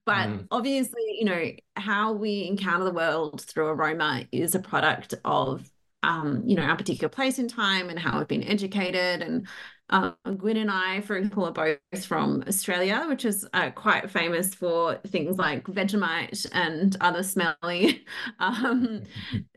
but 0.04 0.28
mm. 0.28 0.46
obviously 0.50 1.02
you 1.18 1.24
know 1.24 1.50
how 1.76 2.12
we 2.12 2.46
encounter 2.46 2.84
the 2.84 2.90
world 2.90 3.40
through 3.42 3.66
aroma 3.66 4.24
is 4.32 4.54
a 4.54 4.60
product 4.60 5.14
of 5.24 5.70
um, 6.02 6.42
you 6.46 6.54
know, 6.54 6.62
our 6.62 6.76
particular 6.76 7.08
place 7.08 7.40
in 7.40 7.48
time 7.48 7.90
and 7.90 7.98
how 7.98 8.18
we've 8.18 8.28
been 8.28 8.44
educated 8.44 9.22
and 9.22 9.48
um, 9.90 10.16
Gwyn 10.36 10.56
and 10.56 10.70
I, 10.70 11.00
for 11.02 11.16
example, 11.16 11.44
are 11.44 11.52
both 11.52 12.04
from 12.04 12.42
Australia, 12.48 13.06
which 13.08 13.24
is 13.24 13.46
uh, 13.54 13.70
quite 13.70 14.10
famous 14.10 14.52
for 14.52 14.96
things 15.06 15.38
like 15.38 15.64
Vegemite 15.64 16.46
and 16.52 16.96
other 17.00 17.22
smelly 17.22 18.04
um, 18.40 19.02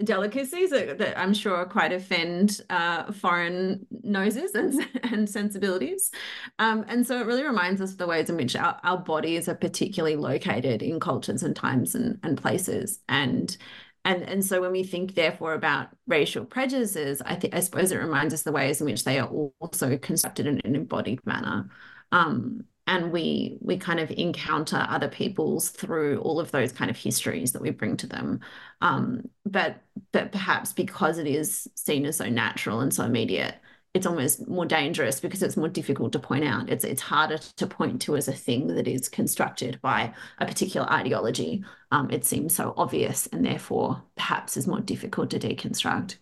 delicacies 0.04 0.70
that, 0.70 1.00
that, 1.00 1.20
I'm 1.20 1.34
sure 1.34 1.66
quite 1.66 1.92
offend 1.92 2.62
uh, 2.70 3.12
foreign 3.12 3.88
noses 4.04 4.54
and, 4.54 4.88
and 5.04 5.28
sensibilities. 5.28 6.12
Um, 6.60 6.86
and 6.88 7.06
so 7.06 7.20
it 7.20 7.26
really 7.26 7.44
reminds 7.44 7.82
us 7.82 7.94
of 7.94 7.98
the 7.98 8.08
ways 8.08 8.30
in 8.30 8.38
which 8.38 8.56
our, 8.56 8.80
our 8.84 8.98
bodies 8.98 9.50
are 9.50 9.56
particularly 9.56 10.16
located 10.16 10.84
in 10.84 11.00
cultures 11.00 11.42
and 11.42 11.56
times 11.56 11.96
and, 11.96 12.20
and 12.22 12.40
places. 12.40 13.00
And 13.10 13.58
and 14.06 14.24
and 14.24 14.46
so 14.46 14.62
when 14.62 14.72
we 14.72 14.84
think 14.84 15.16
therefore 15.16 15.54
about 15.54 15.90
racial 16.08 16.46
prejudices 16.46 17.22
i 17.26 17.36
think 17.36 17.54
i 17.54 17.60
suppose 17.60 17.92
it 17.92 17.98
reminds 17.98 18.34
us 18.34 18.44
the 18.44 18.52
ways 18.52 18.82
in 18.82 18.86
which 18.86 19.04
they 19.04 19.20
are 19.20 19.30
also 19.60 19.98
constructed 19.98 20.46
in 20.48 20.60
an 20.64 20.76
embodied 20.76 21.26
manner. 21.26 21.70
Um, 22.12 22.66
and 22.88 23.12
we 23.12 23.60
we 23.62 23.78
kind 23.78 24.00
of 24.00 24.10
encounter 24.10 24.84
other 24.90 25.08
peoples 25.10 25.70
through 25.70 26.20
all 26.22 26.40
of 26.40 26.50
those 26.50 26.72
kind 26.72 26.90
of 26.90 26.98
histories 26.98 27.52
that 27.52 27.62
we 27.62 27.70
bring 27.70 27.96
to 27.98 28.08
them. 28.08 28.40
Um, 28.82 29.30
but 29.46 29.84
but 30.12 30.32
perhaps 30.32 30.74
because 30.74 31.20
it 31.20 31.28
is 31.28 31.68
seen 31.76 32.06
as 32.08 32.18
so 32.18 32.28
natural 32.30 32.80
and 32.82 32.92
so 32.92 33.04
immediate 33.04 33.56
it's 33.94 34.06
almost 34.06 34.48
more 34.48 34.66
dangerous 34.66 35.20
because 35.20 35.42
it's 35.42 35.58
more 35.58 35.68
difficult 35.68 36.12
to 36.14 36.20
point 36.20 36.44
out. 36.44 36.70
It's 36.70 36.84
it's 36.84 37.02
harder 37.02 37.38
to 37.38 37.68
point 37.68 38.02
to 38.04 38.16
as 38.16 38.28
a 38.28 38.34
thing 38.34 38.68
that 38.68 38.88
is 38.88 39.10
constructed 39.10 39.80
by 39.82 40.14
a 40.38 40.46
particular 40.46 40.90
ideology. 40.92 41.64
Um, 41.92 42.12
it 42.12 42.24
seems 42.24 42.56
so 42.56 42.74
obvious 42.78 43.28
and 43.28 43.44
therefore 43.44 44.04
perhaps 44.16 44.58
is 44.58 44.68
more 44.68 44.82
difficult 44.82 45.32
to 45.32 45.40
deconstruct. 45.40 46.18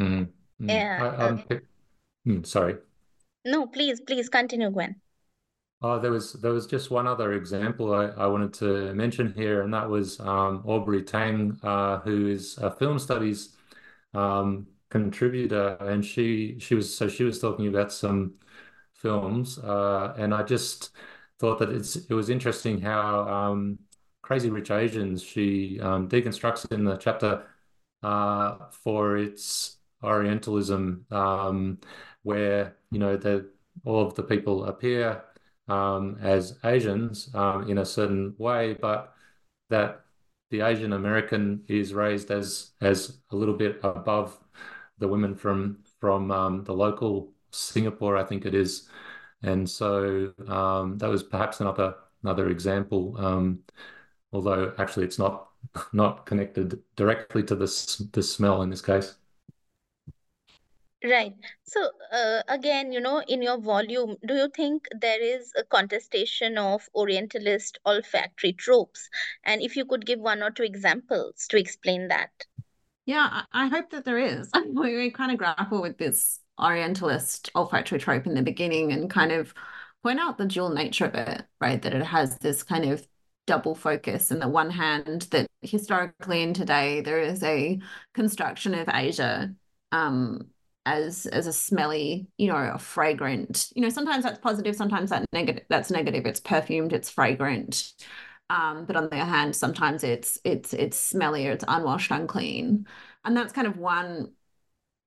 Mm-hmm. 0.00 0.22
Mm-hmm. 0.24 0.70
Yeah. 0.70 1.14
I, 1.18 1.22
um, 1.24 1.44
mm, 2.26 2.46
sorry. 2.46 2.76
No, 3.44 3.66
please, 3.66 4.00
please 4.00 4.28
continue, 4.28 4.70
Gwyn. 4.70 4.96
Oh, 5.82 6.00
there 6.00 6.10
was 6.10 6.32
there 6.32 6.52
was 6.52 6.66
just 6.66 6.90
one 6.90 7.06
other 7.06 7.34
example 7.34 7.94
I, 7.94 8.06
I 8.06 8.26
wanted 8.26 8.54
to 8.54 8.94
mention 8.94 9.32
here, 9.34 9.62
and 9.62 9.72
that 9.74 9.88
was 9.88 10.18
um, 10.20 10.62
Aubrey 10.66 11.02
Tang, 11.02 11.58
uh, 11.62 11.98
who 12.00 12.28
is 12.28 12.58
a 12.58 12.70
film 12.70 12.98
studies 12.98 13.54
um, 14.14 14.66
contributor, 14.90 15.76
and 15.80 16.04
she 16.04 16.58
she 16.58 16.74
was 16.74 16.94
so 16.96 17.08
she 17.08 17.24
was 17.24 17.40
talking 17.40 17.68
about 17.68 17.92
some 17.92 18.34
films, 18.94 19.58
uh, 19.58 20.14
and 20.18 20.34
I 20.34 20.42
just 20.42 20.90
thought 21.38 21.58
that 21.58 21.70
it's 21.70 21.96
it 21.96 22.14
was 22.14 22.30
interesting 22.30 22.80
how 22.80 23.28
um, 23.28 23.78
Crazy 24.22 24.50
Rich 24.50 24.70
Asians 24.70 25.22
she 25.22 25.80
um, 25.80 26.08
deconstructs 26.08 26.70
in 26.72 26.84
the 26.84 26.96
chapter 26.96 27.46
uh, 28.02 28.56
for 28.70 29.16
its 29.16 29.78
Orientalism, 30.02 31.06
um, 31.10 31.78
where 32.22 32.76
you 32.90 32.98
know 32.98 33.16
that 33.16 33.50
all 33.84 34.06
of 34.06 34.14
the 34.14 34.22
people 34.22 34.66
appear 34.66 35.24
um, 35.68 36.16
as 36.20 36.58
Asians 36.64 37.30
um, 37.34 37.68
in 37.68 37.78
a 37.78 37.84
certain 37.84 38.34
way, 38.38 38.74
but 38.74 39.14
that 39.70 40.02
the 40.50 40.60
Asian 40.60 40.92
American 40.92 41.62
is 41.68 41.92
raised 41.94 42.30
as 42.30 42.72
as 42.80 43.18
a 43.30 43.36
little 43.36 43.54
bit 43.56 43.80
above 43.82 44.38
the 44.98 45.08
women 45.08 45.34
from 45.34 45.82
from 46.00 46.30
um, 46.30 46.64
the 46.64 46.72
local 46.74 47.32
Singapore, 47.50 48.16
I 48.16 48.24
think 48.24 48.46
it 48.46 48.54
is, 48.54 48.88
and 49.42 49.68
so 49.68 50.32
um, 50.48 50.98
that 50.98 51.08
was 51.08 51.22
perhaps 51.22 51.60
another 51.60 51.94
another 52.22 52.48
example. 52.50 53.16
Um, 53.18 53.60
although 54.32 54.74
actually, 54.78 55.06
it's 55.06 55.18
not 55.18 55.50
not 55.92 56.26
connected 56.26 56.82
directly 56.96 57.42
to 57.44 57.54
this 57.56 57.96
the 58.12 58.22
smell 58.22 58.62
in 58.62 58.70
this 58.70 58.82
case. 58.82 59.16
Right. 61.04 61.34
So, 61.62 61.90
uh, 62.10 62.42
again, 62.48 62.92
you 62.92 63.00
know, 63.00 63.22
in 63.28 63.40
your 63.42 63.58
volume, 63.58 64.16
do 64.26 64.34
you 64.34 64.48
think 64.48 64.88
there 65.00 65.22
is 65.22 65.52
a 65.56 65.62
contestation 65.64 66.58
of 66.58 66.88
Orientalist 66.94 67.78
olfactory 67.86 68.52
tropes? 68.52 69.08
And 69.44 69.62
if 69.62 69.76
you 69.76 69.84
could 69.84 70.04
give 70.04 70.18
one 70.20 70.42
or 70.42 70.50
two 70.50 70.64
examples 70.64 71.46
to 71.48 71.58
explain 71.58 72.08
that. 72.08 72.30
Yeah, 73.06 73.42
I 73.52 73.68
hope 73.68 73.90
that 73.90 74.04
there 74.04 74.18
is. 74.18 74.50
we, 74.66 74.96
we 74.96 75.10
kind 75.10 75.30
of 75.32 75.38
grapple 75.38 75.80
with 75.80 75.98
this 75.98 76.40
Orientalist 76.60 77.50
olfactory 77.54 77.98
trope 77.98 78.26
in 78.26 78.34
the 78.34 78.42
beginning 78.42 78.92
and 78.92 79.10
kind 79.10 79.30
of 79.32 79.54
point 80.02 80.18
out 80.20 80.38
the 80.38 80.46
dual 80.46 80.70
nature 80.70 81.04
of 81.06 81.14
it, 81.14 81.44
right? 81.60 81.80
That 81.82 81.94
it 81.94 82.02
has 82.04 82.38
this 82.38 82.62
kind 82.62 82.84
of 82.86 83.06
double 83.46 83.74
focus. 83.74 84.32
On 84.32 84.38
the 84.40 84.48
one 84.48 84.70
hand, 84.70 85.22
that 85.30 85.46
historically 85.62 86.42
and 86.42 86.56
today 86.56 87.00
there 87.02 87.20
is 87.20 87.42
a 87.42 87.78
construction 88.14 88.74
of 88.74 88.88
Asia 88.92 89.54
um, 89.92 90.48
as 90.86 91.26
as 91.26 91.46
a 91.46 91.52
smelly, 91.52 92.28
you 92.38 92.48
know, 92.48 92.56
a 92.56 92.78
fragrant. 92.78 93.70
You 93.76 93.82
know, 93.82 93.88
sometimes 93.90 94.24
that's 94.24 94.38
positive, 94.38 94.74
sometimes 94.76 95.10
that 95.10 95.26
negative. 95.32 95.64
That's 95.68 95.90
negative. 95.90 96.26
It's 96.26 96.40
perfumed. 96.40 96.92
It's 96.92 97.10
fragrant. 97.10 97.92
Um, 98.48 98.84
but 98.86 98.96
on 98.96 99.04
the 99.10 99.16
other 99.16 99.30
hand, 99.30 99.56
sometimes 99.56 100.04
it's 100.04 100.38
it's 100.44 100.72
it's 100.72 100.96
smelly 100.96 101.48
or 101.48 101.52
it's 101.52 101.64
unwashed, 101.66 102.10
unclean, 102.10 102.86
and 103.24 103.36
that's 103.36 103.52
kind 103.52 103.66
of 103.66 103.76
one 103.78 104.32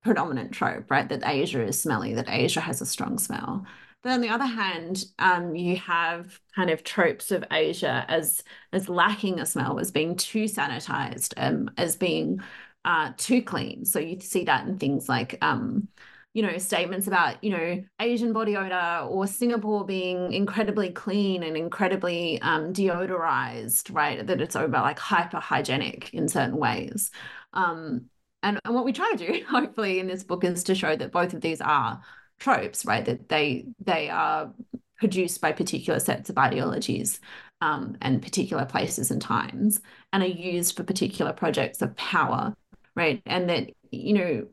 predominant 0.02 0.52
trope, 0.52 0.90
right? 0.90 1.08
That 1.08 1.22
Asia 1.26 1.62
is 1.62 1.80
smelly, 1.80 2.14
that 2.14 2.28
Asia 2.28 2.60
has 2.60 2.80
a 2.80 2.86
strong 2.86 3.18
smell. 3.18 3.66
But 4.02 4.12
on 4.12 4.22
the 4.22 4.30
other 4.30 4.46
hand, 4.46 5.04
um, 5.18 5.54
you 5.54 5.76
have 5.76 6.40
kind 6.56 6.70
of 6.70 6.84
tropes 6.84 7.30
of 7.30 7.44
Asia 7.50 8.04
as 8.08 8.42
as 8.72 8.88
lacking 8.88 9.40
a 9.40 9.46
smell, 9.46 9.78
as 9.78 9.90
being 9.90 10.16
too 10.16 10.44
sanitized, 10.44 11.34
um, 11.36 11.70
as 11.76 11.96
being 11.96 12.40
uh, 12.84 13.12
too 13.18 13.42
clean. 13.42 13.84
So 13.84 13.98
you 13.98 14.20
see 14.20 14.44
that 14.44 14.66
in 14.66 14.78
things 14.78 15.08
like 15.08 15.36
um, 15.42 15.88
you 16.32 16.42
know, 16.42 16.58
statements 16.58 17.08
about, 17.08 17.42
you 17.42 17.50
know, 17.50 17.82
Asian 18.00 18.32
body 18.32 18.56
odor 18.56 19.06
or 19.08 19.26
Singapore 19.26 19.84
being 19.84 20.32
incredibly 20.32 20.90
clean 20.90 21.42
and 21.42 21.56
incredibly 21.56 22.40
um, 22.42 22.72
deodorized, 22.72 23.92
right? 23.92 24.24
That 24.24 24.40
it's 24.40 24.54
over 24.54 24.76
like 24.76 24.98
hyper 24.98 25.40
hygienic 25.40 26.14
in 26.14 26.28
certain 26.28 26.56
ways. 26.56 27.10
Um, 27.52 28.06
and, 28.44 28.60
and 28.64 28.74
what 28.74 28.84
we 28.84 28.92
try 28.92 29.12
to 29.12 29.26
do, 29.26 29.44
hopefully, 29.48 29.98
in 29.98 30.06
this 30.06 30.22
book 30.22 30.44
is 30.44 30.64
to 30.64 30.74
show 30.74 30.94
that 30.94 31.12
both 31.12 31.34
of 31.34 31.40
these 31.40 31.60
are 31.60 32.00
tropes, 32.38 32.84
right? 32.84 33.04
That 33.04 33.28
they 33.28 33.66
they 33.80 34.08
are 34.08 34.52
produced 34.98 35.40
by 35.40 35.52
particular 35.52 35.98
sets 35.98 36.30
of 36.30 36.38
ideologies 36.38 37.20
um, 37.60 37.96
and 38.02 38.22
particular 38.22 38.66
places 38.66 39.10
and 39.10 39.20
times, 39.20 39.80
and 40.12 40.22
are 40.22 40.26
used 40.26 40.76
for 40.76 40.84
particular 40.84 41.32
projects 41.32 41.82
of 41.82 41.96
power, 41.96 42.54
right? 42.94 43.20
And 43.26 43.50
that 43.50 43.70
you 43.90 44.14
know 44.14 44.46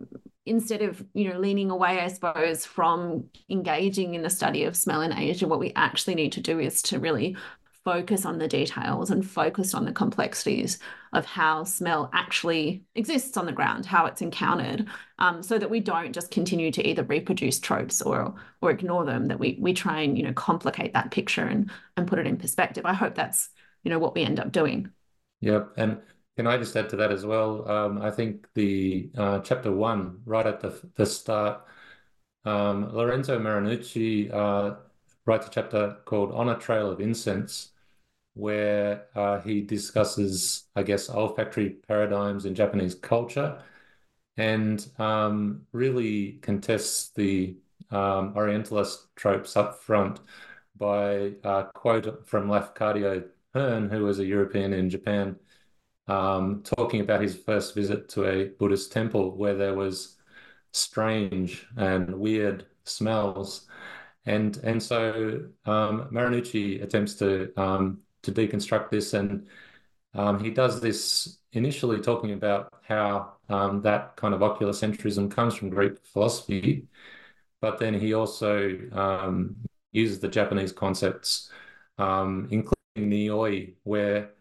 instead 0.48 0.82
of 0.82 1.04
you 1.14 1.30
know 1.30 1.40
leaning 1.40 1.70
away 1.70 2.00
i 2.00 2.08
suppose 2.08 2.66
from 2.66 3.24
engaging 3.50 4.16
in 4.16 4.22
the 4.22 4.30
study 4.30 4.64
of 4.64 4.76
smell 4.76 5.02
in 5.02 5.14
asia 5.14 5.48
what 5.48 5.60
we 5.60 5.72
actually 5.76 6.16
need 6.16 6.32
to 6.32 6.42
do 6.42 6.60
is 6.60 6.82
to 6.82 7.00
really 7.00 7.36
focus 7.84 8.26
on 8.26 8.38
the 8.38 8.50
details 8.50 9.12
and 9.12 9.26
focus 9.26 9.74
on 9.74 9.86
the 9.86 9.94
complexities 9.94 10.78
of 11.14 11.26
how 11.26 11.64
smell 11.64 12.10
actually 12.14 12.84
exists 12.96 13.38
on 13.38 13.46
the 13.46 13.52
ground 13.52 13.86
how 13.86 14.06
it's 14.06 14.22
encountered 14.22 14.86
um, 15.20 15.42
so 15.42 15.58
that 15.58 15.70
we 15.70 15.80
don't 15.80 16.14
just 16.14 16.30
continue 16.30 16.72
to 16.72 16.86
either 16.86 17.04
reproduce 17.04 17.60
tropes 17.60 18.02
or 18.02 18.36
or 18.62 18.72
ignore 18.72 19.06
them 19.06 19.28
that 19.28 19.40
we 19.40 19.58
we 19.60 19.74
try 19.74 20.02
and 20.02 20.18
you 20.18 20.24
know 20.24 20.34
complicate 20.34 20.94
that 20.94 21.12
picture 21.12 21.44
and 21.44 21.72
and 21.96 22.08
put 22.08 22.20
it 22.20 22.28
in 22.28 22.38
perspective. 22.38 22.86
I 22.86 22.94
hope 22.94 23.16
that's 23.16 23.50
you 23.84 23.90
know 23.90 24.00
what 24.00 24.16
we 24.16 24.24
end 24.24 24.40
up 24.40 24.52
doing. 24.52 24.92
Yep 25.42 25.74
and 25.78 26.00
can 26.38 26.48
I 26.48 26.58
just 26.58 26.76
add 26.78 26.90
to 26.92 26.98
that 26.98 27.12
as 27.12 27.26
well? 27.26 27.70
Um, 27.70 28.02
I 28.02 28.12
think 28.12 28.48
the 28.54 29.12
uh, 29.18 29.40
chapter 29.40 29.72
one, 29.72 30.22
right 30.26 30.46
at 30.46 30.62
the 30.62 30.80
the 30.96 31.06
start, 31.06 31.66
um, 32.46 32.94
Lorenzo 32.94 33.40
Marinucci 33.40 34.34
uh, 34.34 34.78
writes 35.26 35.48
a 35.48 35.50
chapter 35.52 35.98
called 36.06 36.32
On 36.34 36.50
a 36.50 36.58
Trail 36.58 36.92
of 36.92 37.02
Incense, 37.02 37.72
where 38.36 39.08
uh, 39.16 39.42
he 39.42 39.62
discusses, 39.62 40.66
I 40.76 40.84
guess, 40.84 41.10
olfactory 41.10 41.72
paradigms 41.88 42.46
in 42.46 42.56
Japanese 42.56 42.96
culture 42.96 43.64
and 44.38 44.88
um, 45.00 45.64
really 45.74 46.34
contests 46.42 47.10
the 47.12 47.58
um, 47.92 48.34
Orientalist 48.36 49.16
tropes 49.16 49.58
up 49.58 49.82
front 49.82 50.20
by 50.78 51.34
a 51.44 51.66
quote 51.74 52.28
from 52.28 52.48
Lafcadio 52.48 53.26
Hearn, 53.54 53.90
who 53.90 54.04
was 54.06 54.20
a 54.20 54.26
European 54.26 54.74
in 54.74 54.90
Japan, 54.90 55.38
um, 56.08 56.64
talking 56.64 57.02
about 57.02 57.22
his 57.22 57.36
first 57.36 57.76
visit 57.76 58.10
to 58.10 58.26
a 58.26 58.46
Buddhist 58.46 58.92
temple 58.92 59.36
where 59.36 59.56
there 59.56 59.76
was 59.76 60.18
strange 60.72 61.68
and 61.78 62.16
weird 62.16 62.66
smells. 62.84 63.68
And, 64.26 64.58
and 64.58 64.82
so 64.82 65.48
um, 65.66 66.10
Marinucci 66.12 66.84
attempts 66.84 67.16
to 67.16 67.52
um, 67.58 68.02
to 68.24 68.32
deconstruct 68.32 68.90
this. 68.90 69.14
And 69.14 69.48
um, 70.14 70.44
he 70.44 70.50
does 70.50 70.82
this 70.82 71.40
initially 71.54 72.02
talking 72.02 72.34
about 72.34 72.74
how 72.84 73.34
um, 73.50 73.82
that 73.84 74.16
kind 74.18 74.34
of 74.34 74.42
oculocentrism 74.42 75.32
comes 75.32 75.56
from 75.56 75.70
Greek 75.70 75.94
philosophy, 76.06 76.88
but 77.62 77.80
then 77.80 77.94
he 77.94 78.14
also 78.14 78.78
um, 78.92 79.56
uses 79.92 80.20
the 80.20 80.28
Japanese 80.28 80.72
concepts, 80.72 81.50
including 81.98 82.74
nioi, 82.98 83.74
where 83.84 84.32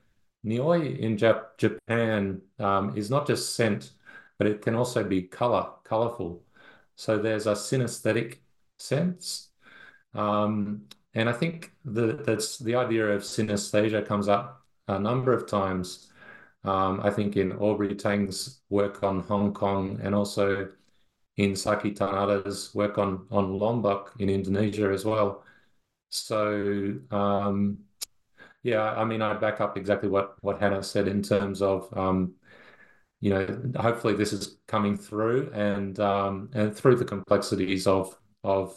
nioi 0.46 0.98
in 0.98 1.16
Jap 1.16 1.58
Japan 1.58 2.40
um, 2.58 2.96
is 2.96 3.10
not 3.10 3.26
just 3.26 3.56
scent, 3.56 3.92
but 4.38 4.46
it 4.46 4.62
can 4.62 4.74
also 4.74 5.04
be 5.04 5.22
color, 5.22 5.66
colorful. 5.84 6.42
So 6.96 7.18
there's 7.18 7.46
a 7.46 7.52
synesthetic 7.52 8.38
sense. 8.78 9.48
Um, 10.14 10.86
and 11.14 11.28
I 11.28 11.32
think 11.32 11.72
the, 11.84 12.22
that's 12.24 12.58
the 12.58 12.74
idea 12.76 13.08
of 13.08 13.22
synesthesia 13.22 14.06
comes 14.06 14.28
up 14.28 14.64
a 14.88 14.98
number 14.98 15.32
of 15.32 15.46
times. 15.46 16.10
Um, 16.64 17.00
I 17.02 17.10
think 17.10 17.36
in 17.36 17.52
Aubrey 17.52 17.94
Tang's 17.94 18.60
work 18.70 19.02
on 19.02 19.20
Hong 19.20 19.52
Kong 19.54 20.00
and 20.02 20.14
also 20.14 20.68
in 21.36 21.54
Saki 21.56 21.92
Tanada's 21.92 22.74
work 22.74 22.98
on, 22.98 23.26
on 23.30 23.58
Lombok 23.58 24.14
in 24.18 24.28
Indonesia 24.30 24.90
as 24.92 25.04
well. 25.04 25.44
So, 26.10 26.94
um, 27.10 27.78
yeah, 28.66 28.82
I 28.94 29.04
mean, 29.04 29.22
I 29.22 29.34
back 29.34 29.60
up 29.60 29.76
exactly 29.76 30.08
what, 30.08 30.34
what 30.42 30.58
Hannah 30.58 30.82
said 30.82 31.06
in 31.06 31.22
terms 31.22 31.62
of, 31.62 31.88
um, 31.96 32.34
you 33.20 33.30
know, 33.30 33.72
hopefully 33.76 34.14
this 34.14 34.32
is 34.32 34.58
coming 34.66 34.96
through 34.96 35.50
and 35.54 35.98
um, 36.00 36.50
and 36.52 36.74
through 36.76 36.96
the 36.96 37.04
complexities 37.04 37.86
of 37.86 38.18
of 38.42 38.74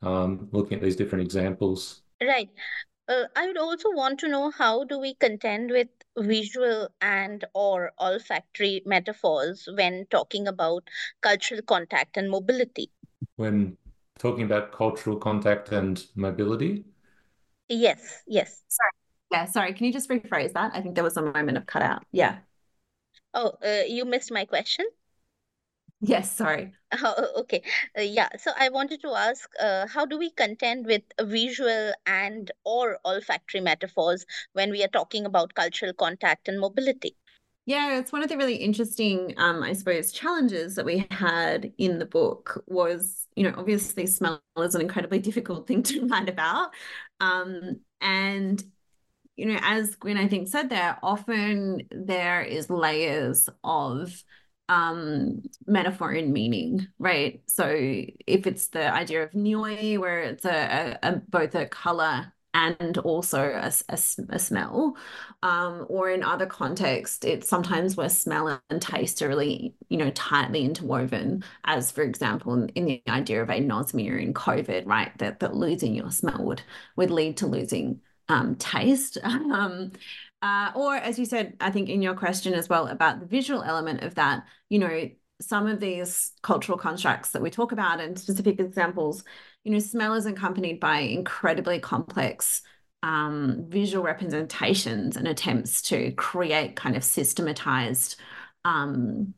um, 0.00 0.48
looking 0.50 0.78
at 0.78 0.82
these 0.82 0.96
different 0.96 1.24
examples. 1.24 2.00
Right. 2.22 2.48
Uh, 3.06 3.24
I 3.36 3.46
would 3.48 3.58
also 3.58 3.90
want 3.90 4.18
to 4.20 4.28
know 4.28 4.50
how 4.50 4.84
do 4.84 4.98
we 4.98 5.14
contend 5.14 5.70
with 5.70 5.88
visual 6.16 6.88
and 7.02 7.44
or 7.54 7.92
olfactory 8.00 8.82
metaphors 8.86 9.68
when 9.76 10.06
talking 10.10 10.48
about 10.48 10.88
cultural 11.20 11.60
contact 11.60 12.16
and 12.16 12.30
mobility? 12.30 12.90
When 13.36 13.76
talking 14.18 14.44
about 14.44 14.72
cultural 14.72 15.16
contact 15.16 15.70
and 15.70 16.02
mobility? 16.14 16.86
Yes, 17.68 18.22
yes. 18.26 18.62
Sorry. 18.68 19.01
Yeah, 19.32 19.46
sorry. 19.46 19.72
Can 19.72 19.86
you 19.86 19.92
just 19.92 20.08
rephrase 20.10 20.52
that? 20.52 20.72
I 20.74 20.82
think 20.82 20.94
there 20.94 21.04
was 21.04 21.16
a 21.16 21.22
moment 21.22 21.56
of 21.56 21.66
cut 21.66 21.82
out. 21.82 22.04
Yeah. 22.12 22.38
Oh, 23.34 23.58
uh, 23.62 23.82
you 23.86 24.06
missed 24.06 24.32
my 24.32 24.46
question? 24.46 24.86
Yes, 26.00 26.36
sorry. 26.36 26.74
Oh, 26.92 27.32
okay. 27.40 27.62
Uh, 27.98 28.02
yeah. 28.02 28.28
So 28.38 28.52
I 28.56 28.68
wanted 28.70 29.00
to 29.02 29.08
ask, 29.10 29.48
uh, 29.60 29.86
how 29.86 30.06
do 30.06 30.18
we 30.18 30.30
contend 30.30 30.86
with 30.86 31.02
visual 31.20 31.92
and 32.06 32.50
or 32.64 32.98
olfactory 33.04 33.60
metaphors 33.60 34.24
when 34.52 34.70
we 34.70 34.82
are 34.84 34.88
talking 34.88 35.26
about 35.26 35.54
cultural 35.54 35.92
contact 35.92 36.48
and 36.48 36.60
mobility? 36.60 37.16
Yeah, 37.64 37.98
it's 37.98 38.10
one 38.10 38.24
of 38.24 38.28
the 38.28 38.36
really 38.36 38.56
interesting, 38.56 39.34
um, 39.36 39.62
I 39.62 39.72
suppose, 39.72 40.10
challenges 40.10 40.74
that 40.74 40.84
we 40.84 41.06
had 41.12 41.72
in 41.78 42.00
the 42.00 42.06
book 42.06 42.64
was, 42.66 43.28
you 43.36 43.44
know, 43.44 43.54
obviously 43.56 44.06
smell 44.06 44.42
is 44.58 44.74
an 44.74 44.80
incredibly 44.80 45.18
difficult 45.20 45.68
thing 45.68 45.82
to 45.84 46.06
write 46.06 46.28
about. 46.28 46.72
Um, 47.20 47.80
and 48.00 48.62
you 49.36 49.46
know, 49.46 49.58
as 49.62 49.94
Gwyn, 49.96 50.16
I 50.18 50.28
think, 50.28 50.48
said 50.48 50.68
there, 50.70 50.98
often 51.02 51.82
there 51.90 52.42
is 52.42 52.70
layers 52.70 53.48
of 53.64 54.22
um 54.68 55.42
metaphor 55.66 56.12
and 56.12 56.32
meaning 56.32 56.86
right? 56.98 57.42
So 57.46 57.66
if 57.68 58.46
it's 58.46 58.68
the 58.68 58.92
idea 58.92 59.24
of 59.24 59.32
nioi 59.32 59.98
where 59.98 60.20
it's 60.22 60.44
a, 60.44 60.98
a, 61.02 61.08
a 61.08 61.16
both 61.28 61.54
a 61.54 61.66
color 61.66 62.32
and 62.54 62.98
also 62.98 63.40
a, 63.42 63.72
a, 63.88 63.98
a 64.28 64.38
smell 64.38 64.96
um, 65.42 65.86
or 65.88 66.10
in 66.10 66.22
other 66.22 66.46
contexts 66.46 67.24
it's 67.24 67.48
sometimes 67.48 67.96
where 67.96 68.08
smell 68.08 68.60
and 68.70 68.80
taste 68.82 69.22
are 69.22 69.28
really 69.28 69.74
you 69.88 69.96
know 69.96 70.10
tightly 70.10 70.64
interwoven. 70.64 71.42
As 71.64 71.90
for 71.90 72.02
example 72.02 72.54
in, 72.54 72.68
in 72.70 72.84
the 72.86 73.02
idea 73.08 73.42
of 73.42 73.50
a 73.50 73.54
anosmia 73.54 74.22
in 74.22 74.32
covid 74.34 74.86
right 74.86 75.16
that, 75.18 75.40
that 75.40 75.54
losing 75.56 75.94
your 75.94 76.10
smell 76.10 76.44
would 76.44 76.62
would 76.96 77.10
lead 77.10 77.36
to 77.38 77.46
losing 77.46 78.00
um, 78.32 78.54
taste 78.56 79.18
um, 79.22 79.92
uh, 80.42 80.72
or 80.74 80.96
as 80.96 81.18
you 81.18 81.24
said, 81.24 81.56
I 81.60 81.70
think 81.70 81.88
in 81.88 82.02
your 82.02 82.14
question 82.14 82.52
as 82.52 82.68
well 82.68 82.88
about 82.88 83.20
the 83.20 83.26
visual 83.26 83.62
element 83.62 84.02
of 84.02 84.16
that, 84.16 84.44
you 84.68 84.80
know, 84.80 85.08
some 85.40 85.66
of 85.68 85.80
these 85.80 86.32
cultural 86.42 86.76
constructs 86.76 87.30
that 87.30 87.42
we 87.42 87.50
talk 87.50 87.72
about 87.72 88.00
and 88.00 88.18
specific 88.18 88.58
examples, 88.58 89.22
you 89.64 89.72
know, 89.72 89.78
smell 89.78 90.14
is 90.14 90.26
accompanied 90.26 90.80
by 90.80 90.98
incredibly 90.98 91.78
complex 91.78 92.62
um, 93.04 93.66
visual 93.68 94.04
representations 94.04 95.16
and 95.16 95.28
attempts 95.28 95.82
to 95.82 96.12
create 96.12 96.76
kind 96.76 96.96
of 96.96 97.04
systematized 97.04 98.16
um, 98.64 99.34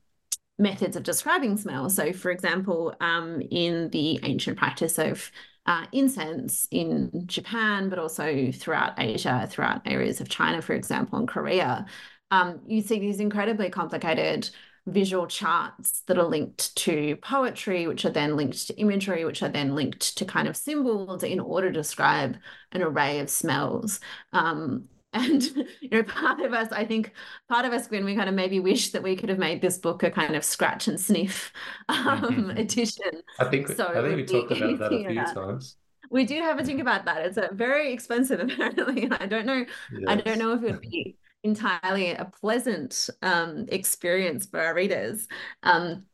methods 0.59 0.97
of 0.97 1.03
describing 1.03 1.57
smell. 1.57 1.91
So, 1.91 2.13
for 2.13 2.31
example, 2.31 2.95
um, 3.01 3.43
in 3.51 3.91
the 3.91 4.21
ancient 4.23 4.59
practice 4.59 4.99
of 4.99 5.31
uh, 5.67 5.87
incense 5.93 6.67
in 6.71 7.11
Japan, 7.27 7.89
but 7.89 7.99
also 7.99 8.51
throughout 8.53 8.93
Asia, 8.99 9.47
throughout 9.51 9.83
areas 9.87 10.21
of 10.21 10.29
China, 10.29 10.61
for 10.61 10.75
example, 10.75 11.19
and 11.19 11.29
Korea, 11.29 11.87
um, 12.31 12.61
you 12.67 12.81
see 12.83 12.99
these 12.99 13.21
incredibly 13.21 13.71
complicated 13.71 14.51
visual 14.87 15.27
charts 15.27 16.03
that 16.07 16.19
are 16.19 16.25
linked 16.27 16.77
to 16.77 17.17
poetry, 17.17 17.87
which 17.87 18.05
are 18.05 18.11
then 18.11 18.37
linked 18.37 18.67
to 18.67 18.79
imagery, 18.79 19.25
which 19.25 19.43
are 19.43 19.49
then 19.49 19.75
linked 19.75 20.17
to 20.19 20.25
kind 20.25 20.47
of 20.47 20.57
symbols 20.57 21.23
in 21.23 21.41
order 21.41 21.69
to 21.69 21.79
describe 21.79 22.37
an 22.73 22.83
array 22.83 23.21
of 23.21 23.31
smells. 23.31 24.01
Um, 24.33 24.85
and 25.15 25.43
you 25.81 25.89
know, 25.91 26.03
part 26.03 26.41
of 26.41 26.53
us, 26.53 26.71
I 26.73 26.85
think, 26.85 27.13
part 27.49 27.65
of 27.65 27.73
us, 27.73 27.89
when 27.89 28.05
we 28.05 28.15
kind 28.15 28.29
of 28.29 28.35
maybe 28.35 28.61
wish 28.61 28.91
that 28.91 29.03
we 29.03 29.17
could 29.17 29.29
have 29.29 29.39
made 29.39 29.63
this 29.63 29.79
book 29.79 30.03
a 30.03 30.11
kind 30.11 30.37
of 30.37 30.45
scratch 30.45 30.89
and 30.89 31.01
sniff 31.01 31.53
um, 31.89 32.51
edition. 32.57 33.23
I 33.39 33.45
think 33.45 33.69
so 33.69 33.87
I 33.87 34.03
think 34.03 34.17
we 34.17 34.25
talked 34.25 34.53
about 34.53 34.79
that 34.79 34.93
a 34.93 35.09
few 35.09 35.35
times. 35.35 35.77
We 36.11 36.25
do 36.25 36.41
have 36.41 36.59
a 36.59 36.65
think 36.65 36.81
about 36.81 37.05
that. 37.07 37.25
It's 37.25 37.39
a 37.39 37.49
very 37.53 37.93
expensive, 37.93 38.41
apparently. 38.51 39.09
I 39.11 39.27
don't 39.27 39.47
know. 39.47 39.65
Yes. 39.93 40.03
I 40.07 40.17
don't 40.17 40.39
know 40.39 40.53
if 40.53 40.63
it 40.63 40.73
would 40.73 40.81
be 40.81 41.17
entirely 41.43 42.13
a 42.13 42.31
pleasant 42.41 43.09
um, 43.23 43.67
experience 43.69 44.47
for 44.47 44.61
our 44.61 44.75
readers. 44.75 45.29
Um, 45.63 46.05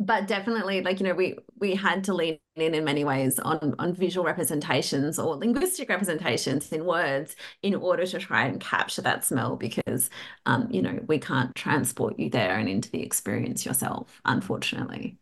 but 0.00 0.26
definitely 0.26 0.80
like 0.80 0.98
you 0.98 1.06
know 1.06 1.14
we 1.14 1.36
we 1.58 1.74
had 1.74 2.02
to 2.02 2.14
lean 2.14 2.38
in 2.56 2.74
in 2.74 2.82
many 2.84 3.04
ways 3.04 3.38
on 3.40 3.74
on 3.78 3.92
visual 3.92 4.24
representations 4.24 5.18
or 5.18 5.36
linguistic 5.36 5.90
representations 5.90 6.72
in 6.72 6.86
words 6.86 7.36
in 7.62 7.74
order 7.74 8.06
to 8.06 8.18
try 8.18 8.46
and 8.46 8.60
capture 8.60 9.02
that 9.02 9.24
smell 9.24 9.56
because 9.56 10.08
um 10.46 10.66
you 10.70 10.80
know 10.80 10.98
we 11.06 11.18
can't 11.18 11.54
transport 11.54 12.18
you 12.18 12.30
there 12.30 12.56
and 12.56 12.68
into 12.68 12.90
the 12.90 13.02
experience 13.02 13.66
yourself 13.66 14.20
unfortunately 14.24 15.18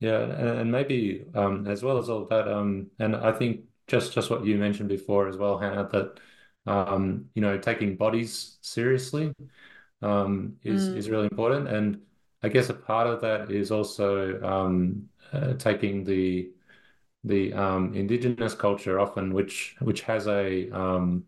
yeah 0.00 0.20
and 0.20 0.70
maybe 0.70 1.24
um 1.34 1.66
as 1.66 1.82
well 1.82 1.96
as 1.96 2.10
all 2.10 2.26
that 2.26 2.46
um 2.46 2.90
and 2.98 3.16
i 3.16 3.32
think 3.32 3.62
just 3.86 4.12
just 4.12 4.30
what 4.30 4.44
you 4.44 4.58
mentioned 4.58 4.88
before 4.88 5.28
as 5.28 5.38
well 5.38 5.58
hannah 5.58 5.88
that 5.90 6.20
um 6.70 7.24
you 7.34 7.40
know 7.40 7.56
taking 7.56 7.96
bodies 7.96 8.58
seriously 8.60 9.32
um 10.02 10.56
is 10.62 10.90
mm. 10.90 10.96
is 10.96 11.08
really 11.08 11.24
important 11.24 11.66
and 11.66 12.00
I 12.42 12.48
guess 12.48 12.68
a 12.70 12.74
part 12.74 13.06
of 13.06 13.20
that 13.22 13.50
is 13.50 13.70
also 13.70 14.40
um, 14.42 15.08
uh, 15.32 15.54
taking 15.54 16.04
the 16.04 16.52
the 17.24 17.52
um, 17.54 17.94
indigenous 17.94 18.54
culture 18.54 18.98
often, 19.00 19.34
which 19.34 19.76
which 19.80 20.02
has 20.02 20.26
a 20.28 20.70
um, 20.70 21.26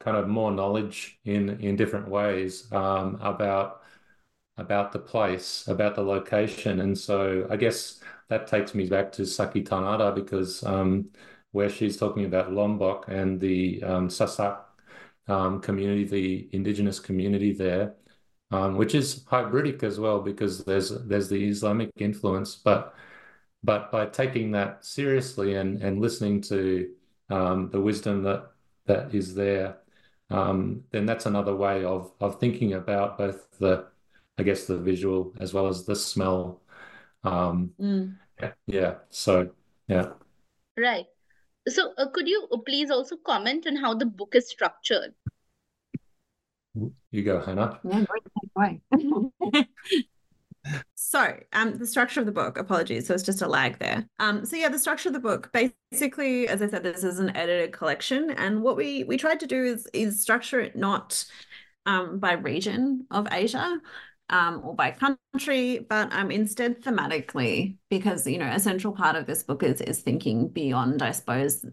kind 0.00 0.16
of 0.16 0.28
more 0.28 0.50
knowledge 0.52 1.20
in 1.24 1.50
in 1.60 1.76
different 1.76 2.08
ways 2.08 2.70
um, 2.72 3.18
about 3.22 3.82
about 4.56 4.92
the 4.92 4.98
place, 4.98 5.66
about 5.68 5.94
the 5.94 6.02
location, 6.02 6.80
and 6.80 6.98
so 6.98 7.46
I 7.50 7.56
guess 7.56 8.00
that 8.28 8.46
takes 8.46 8.74
me 8.74 8.86
back 8.88 9.12
to 9.12 9.26
Saki 9.26 9.62
Tanada 9.62 10.12
because 10.14 10.62
um, 10.64 11.10
where 11.52 11.70
she's 11.70 11.96
talking 11.96 12.24
about 12.26 12.52
Lombok 12.52 13.06
and 13.08 13.40
the 13.40 13.82
um, 13.82 14.08
Sasak 14.08 14.60
um, 15.28 15.60
community, 15.60 16.04
the 16.04 16.48
indigenous 16.52 17.00
community 17.00 17.52
there 17.52 17.94
um, 18.50 18.76
which 18.76 18.94
is 18.94 19.24
hybridic 19.24 19.82
as 19.82 19.98
well 20.00 20.20
because 20.20 20.64
there's 20.64 20.90
there's 21.06 21.28
the 21.28 21.48
Islamic 21.48 21.90
influence, 21.96 22.56
but 22.56 22.94
but 23.62 23.90
by 23.92 24.06
taking 24.06 24.52
that 24.52 24.84
seriously 24.84 25.54
and 25.54 25.82
and 25.82 26.00
listening 26.00 26.40
to 26.42 26.90
um, 27.30 27.70
the 27.70 27.80
wisdom 27.80 28.22
that 28.24 28.50
that 28.86 29.14
is 29.14 29.34
there, 29.34 29.78
um, 30.30 30.82
then 30.90 31.06
that's 31.06 31.26
another 31.26 31.54
way 31.54 31.84
of 31.84 32.12
of 32.20 32.40
thinking 32.40 32.74
about 32.74 33.18
both 33.18 33.58
the, 33.58 33.86
I 34.38 34.42
guess, 34.42 34.66
the 34.66 34.78
visual 34.78 35.32
as 35.40 35.52
well 35.54 35.66
as 35.68 35.84
the 35.84 35.96
smell. 35.96 36.60
Um, 37.24 37.74
Mm. 37.78 38.16
yeah, 38.40 38.52
yeah. 38.66 38.94
So 39.10 39.50
yeah. 39.88 40.12
Right. 40.76 41.06
So, 41.68 41.92
uh, 41.98 42.08
could 42.08 42.26
you 42.26 42.48
uh, 42.50 42.56
please 42.64 42.90
also 42.90 43.16
comment 43.16 43.66
on 43.66 43.76
how 43.76 43.94
the 43.94 44.06
book 44.06 44.34
is 44.34 44.48
structured? 44.48 45.14
You 47.10 47.22
go, 47.22 47.40
Hannah. 47.40 47.80
Yeah, 47.84 48.04
takeaway. 48.60 49.66
So, 50.94 51.36
um, 51.54 51.78
the 51.78 51.86
structure 51.86 52.20
of 52.20 52.26
the 52.26 52.32
book, 52.32 52.58
apologies, 52.58 53.06
so 53.06 53.14
it's 53.14 53.22
just 53.22 53.40
a 53.40 53.48
lag 53.48 53.78
there. 53.78 54.06
Um, 54.18 54.44
so 54.44 54.56
yeah, 54.56 54.68
the 54.68 54.78
structure 54.78 55.08
of 55.08 55.14
the 55.14 55.18
book, 55.18 55.50
basically, 55.52 56.46
as 56.48 56.60
I 56.60 56.68
said, 56.68 56.82
this 56.82 57.02
is 57.02 57.18
an 57.18 57.34
edited 57.34 57.72
collection, 57.72 58.30
and 58.30 58.62
what 58.62 58.76
we 58.76 59.04
we 59.04 59.16
tried 59.16 59.40
to 59.40 59.46
do 59.46 59.64
is 59.64 59.88
is 59.94 60.20
structure 60.20 60.60
it 60.60 60.76
not 60.76 61.24
um 61.86 62.18
by 62.18 62.32
region 62.32 63.06
of 63.10 63.26
Asia, 63.32 63.80
um, 64.28 64.60
or 64.62 64.74
by 64.74 64.90
country, 64.90 65.78
but 65.88 66.12
um 66.12 66.30
instead 66.30 66.82
thematically, 66.82 67.76
because 67.88 68.26
you 68.26 68.38
know, 68.38 68.50
a 68.50 68.60
central 68.60 68.92
part 68.92 69.16
of 69.16 69.26
this 69.26 69.42
book 69.42 69.62
is 69.62 69.80
is 69.80 70.02
thinking 70.02 70.48
beyond, 70.48 71.02
I 71.02 71.12
suppose, 71.12 71.64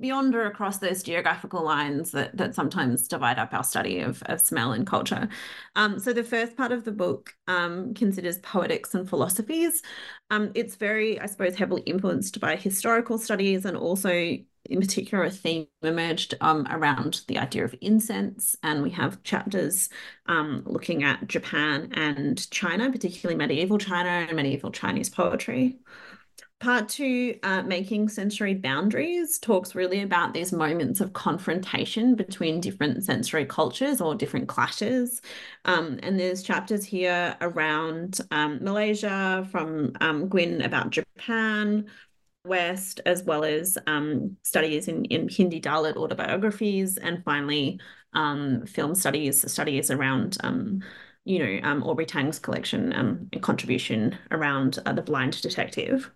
beyond 0.00 0.34
or 0.34 0.46
across 0.46 0.78
those 0.78 1.02
geographical 1.02 1.62
lines 1.62 2.10
that 2.12 2.36
that 2.36 2.54
sometimes 2.54 3.08
divide 3.08 3.38
up 3.38 3.52
our 3.52 3.64
study 3.64 4.00
of, 4.00 4.22
of 4.26 4.40
smell 4.40 4.72
and 4.72 4.86
culture. 4.86 5.28
Um, 5.76 5.98
so 5.98 6.12
the 6.12 6.24
first 6.24 6.56
part 6.56 6.72
of 6.72 6.84
the 6.84 6.92
book 6.92 7.34
um, 7.46 7.94
considers 7.94 8.38
poetics 8.38 8.94
and 8.94 9.08
philosophies. 9.08 9.82
Um, 10.30 10.52
it's 10.54 10.76
very, 10.76 11.20
I 11.20 11.26
suppose, 11.26 11.56
heavily 11.56 11.82
influenced 11.82 12.40
by 12.40 12.56
historical 12.56 13.18
studies 13.18 13.64
and 13.64 13.76
also 13.76 14.10
in 14.10 14.80
particular 14.80 15.24
a 15.24 15.30
theme 15.30 15.66
emerged 15.82 16.34
um, 16.40 16.66
around 16.70 17.20
the 17.28 17.38
idea 17.38 17.64
of 17.64 17.74
incense 17.80 18.56
and 18.62 18.82
we 18.82 18.90
have 18.90 19.22
chapters 19.22 19.90
um, 20.26 20.62
looking 20.64 21.04
at 21.04 21.26
Japan 21.28 21.90
and 21.94 22.50
China, 22.50 22.90
particularly 22.90 23.36
medieval 23.36 23.78
China 23.78 24.08
and 24.08 24.36
medieval 24.36 24.70
Chinese 24.70 25.10
poetry. 25.10 25.76
Part 26.60 26.88
two, 26.88 27.38
uh, 27.42 27.62
Making 27.62 28.08
Sensory 28.08 28.54
Boundaries, 28.54 29.38
talks 29.38 29.74
really 29.74 30.00
about 30.00 30.32
these 30.32 30.50
moments 30.50 31.00
of 31.00 31.12
confrontation 31.12 32.14
between 32.14 32.60
different 32.60 33.04
sensory 33.04 33.44
cultures 33.44 34.00
or 34.00 34.14
different 34.14 34.48
clashes. 34.48 35.20
Um, 35.66 35.98
and 36.02 36.18
there's 36.18 36.42
chapters 36.42 36.82
here 36.82 37.36
around 37.42 38.18
um, 38.30 38.60
Malaysia, 38.62 39.46
from 39.50 39.92
um, 40.00 40.28
Gwyn 40.28 40.62
about 40.62 40.88
Japan, 40.88 41.86
West, 42.46 43.00
as 43.04 43.24
well 43.24 43.44
as 43.44 43.76
um, 43.86 44.38
studies 44.42 44.88
in, 44.88 45.04
in 45.06 45.28
Hindi 45.28 45.60
Dalit 45.60 45.96
autobiographies, 45.96 46.96
and 46.96 47.22
finally, 47.24 47.78
um, 48.14 48.64
film 48.64 48.94
studies, 48.94 49.50
studies 49.52 49.90
around 49.90 50.38
um, 50.42 50.82
you 51.24 51.38
know, 51.38 51.68
um, 51.68 51.82
Aubrey 51.82 52.06
Tang's 52.06 52.38
collection 52.38 52.92
um, 52.94 53.28
and 53.32 53.42
contribution 53.42 54.16
around 54.30 54.78
uh, 54.86 54.92
the 54.92 55.02
blind 55.02 55.40
detective 55.42 56.10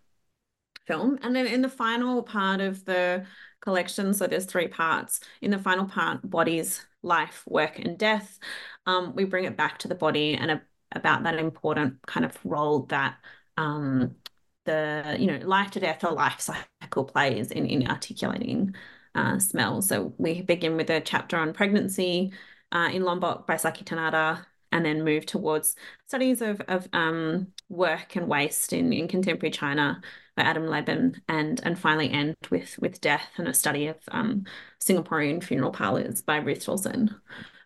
film. 0.89 1.19
And 1.23 1.37
then 1.37 1.47
in 1.47 1.63
the 1.63 1.69
final 1.69 2.23
part 2.23 2.61
of 2.61 2.85
the 2.85 3.25
collection, 3.61 4.15
so 4.15 4.27
there's 4.27 4.47
three 4.47 4.69
parts. 4.69 5.21
In 5.43 5.53
the 5.53 5.59
final 5.59 5.87
part, 5.87 6.29
bodies, 6.29 6.85
life, 7.03 7.45
work, 7.47 7.79
and 7.79 7.97
death, 7.99 8.39
um, 8.87 9.15
we 9.15 9.25
bring 9.25 9.45
it 9.45 9.57
back 9.57 9.79
to 9.81 9.89
the 9.89 9.95
body 9.95 10.35
and 10.35 10.51
a, 10.51 10.63
about 10.93 11.23
that 11.23 11.39
important 11.39 12.05
kind 12.07 12.27
of 12.27 12.37
role 12.45 12.87
that 12.87 13.17
um, 13.57 14.17
the 14.65 15.17
you 15.19 15.27
know 15.27 15.47
life 15.47 15.71
to 15.73 15.81
death 15.81 16.05
or 16.05 16.13
life 16.13 16.41
cycle 16.41 17.05
plays 17.05 17.51
in 17.51 17.67
in 17.67 17.89
articulating 17.89 18.75
uh, 19.15 19.39
smell. 19.39 19.83
So 19.83 20.15
we 20.19 20.43
begin 20.43 20.77
with 20.77 20.91
a 20.91 21.01
chapter 21.01 21.37
on 21.37 21.53
pregnancy 21.53 22.33
uh, 22.73 22.89
in 22.93 23.03
Lombok 23.03 23.47
by 23.47 23.57
Saki 23.57 23.85
Tanada, 23.85 24.47
and 24.73 24.85
then 24.85 25.05
move 25.05 25.27
towards 25.27 25.77
studies 26.07 26.43
of, 26.43 26.61
of 26.69 26.89
um, 26.93 27.49
work 27.69 28.17
and 28.17 28.29
waste 28.29 28.73
in, 28.73 28.93
in 28.93 29.09
contemporary 29.09 29.51
China 29.51 30.01
by 30.39 30.45
Adam 30.45 30.67
Liebman, 30.67 31.21
and 31.29 31.61
and 31.65 31.79
finally 31.79 32.11
end 32.11 32.37
with 32.49 32.79
with 32.79 33.01
death 33.01 33.29
and 33.39 33.49
a 33.49 33.55
study 33.55 33.89
of 33.89 33.97
um, 34.13 34.45
Singaporean 34.81 35.43
funeral 35.43 35.73
parlors 35.73 36.23
by 36.23 36.37
Ruth 36.37 36.65
Toulson. 36.65 37.13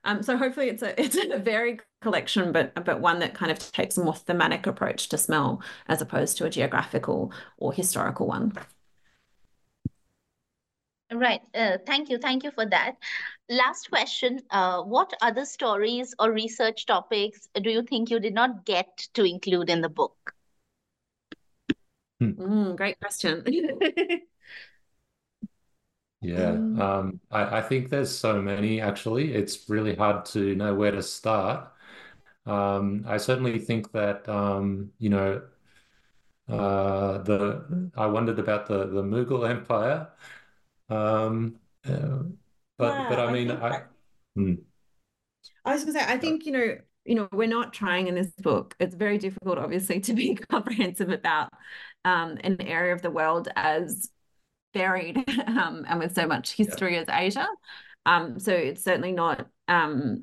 Um, 0.05 0.23
so 0.23 0.37
hopefully 0.39 0.69
it's 0.69 0.83
a 0.83 0.99
it's 1.01 1.17
a 1.17 1.39
varied 1.39 1.83
collection, 2.01 2.51
but 2.51 2.75
but 2.87 3.01
one 3.01 3.19
that 3.19 3.35
kind 3.35 3.53
of 3.53 3.59
takes 3.73 3.99
a 3.99 4.05
more 4.05 4.15
thematic 4.15 4.67
approach 4.67 5.11
to 5.11 5.19
smell 5.19 5.63
as 5.87 6.01
opposed 6.01 6.39
to 6.39 6.47
a 6.47 6.51
geographical 6.51 7.33
or 7.59 7.75
historical 7.75 8.27
one. 8.27 8.55
Right. 11.13 11.43
Uh, 11.55 11.77
thank 11.85 12.09
you. 12.09 12.17
Thank 12.17 12.43
you 12.43 12.53
for 12.53 12.65
that. 12.65 12.97
Last 13.51 13.91
question. 13.91 14.41
Uh, 14.51 14.81
what 14.83 15.13
other 15.21 15.45
stories 15.45 16.15
or 16.19 16.33
research 16.33 16.87
topics 16.87 17.51
do 17.61 17.69
you 17.69 17.83
think 17.83 18.11
you 18.11 18.19
did 18.19 18.33
not 18.33 18.65
get 18.65 19.09
to 19.13 19.25
include 19.25 19.69
in 19.69 19.83
the 19.83 19.91
book? 19.91 20.35
Mm, 22.39 22.77
great 22.77 22.99
question. 22.99 23.45
Yeah, 26.21 26.61
Um, 26.77 26.77
um, 26.77 27.21
I, 27.33 27.59
I 27.59 27.63
think 27.63 27.89
there's 27.91 28.17
so 28.17 28.41
many 28.41 28.81
actually. 28.81 29.35
It's 29.35 29.69
really 29.69 29.97
hard 29.97 30.25
to 30.27 30.55
know 30.55 30.73
where 30.75 30.93
to 30.93 31.03
start. 31.03 31.73
Um, 32.47 33.05
I 33.09 33.19
certainly 33.19 33.59
think 33.61 33.93
that 33.93 34.29
um, 34.29 34.93
you 34.99 35.11
know 35.11 35.43
uh, 36.49 37.19
the 37.19 37.91
I 37.97 38.07
wondered 38.07 38.39
about 38.39 38.67
the 38.67 38.87
the 38.87 39.03
Mughal 39.03 39.49
Empire. 39.51 40.09
Um, 40.91 41.61
uh, 41.85 42.25
but 42.79 43.09
but 43.09 43.19
yeah, 43.19 43.21
I 43.21 43.29
I 43.29 43.33
mean 43.33 43.51
think 43.51 43.53
I 43.53 43.85
hmm, 44.37 44.55
I 45.65 45.73
was 45.75 45.85
gonna 45.85 45.99
say, 45.99 46.05
I 46.07 46.19
uh, 46.23 46.33
think, 46.33 46.47
you 46.47 46.53
know, 46.53 46.79
you 47.05 47.15
know, 47.15 47.29
we're 47.33 47.49
not 47.49 47.73
trying 47.73 48.07
in 48.07 48.15
this 48.15 48.31
book. 48.43 48.75
It's 48.79 48.95
very 48.95 49.19
difficult, 49.19 49.59
obviously, 49.59 50.01
to 50.01 50.15
be 50.15 50.35
comprehensive 50.51 51.11
about 51.11 51.53
um, 52.05 52.39
an 52.43 52.61
area 52.61 52.93
of 52.93 53.03
the 53.03 53.11
world 53.11 53.49
as 53.57 54.11
varied 54.75 55.17
um, 55.47 55.85
and 55.89 55.99
with 55.99 56.15
so 56.15 56.27
much 56.27 56.55
yeah 56.57 56.65
history 56.65 56.97
as 56.97 57.09
Asia. 57.09 57.47
Um, 58.07 58.39
so 58.39 58.53
it's 58.53 58.83
certainly 58.83 59.13
not, 59.13 59.47
um, 59.69 60.23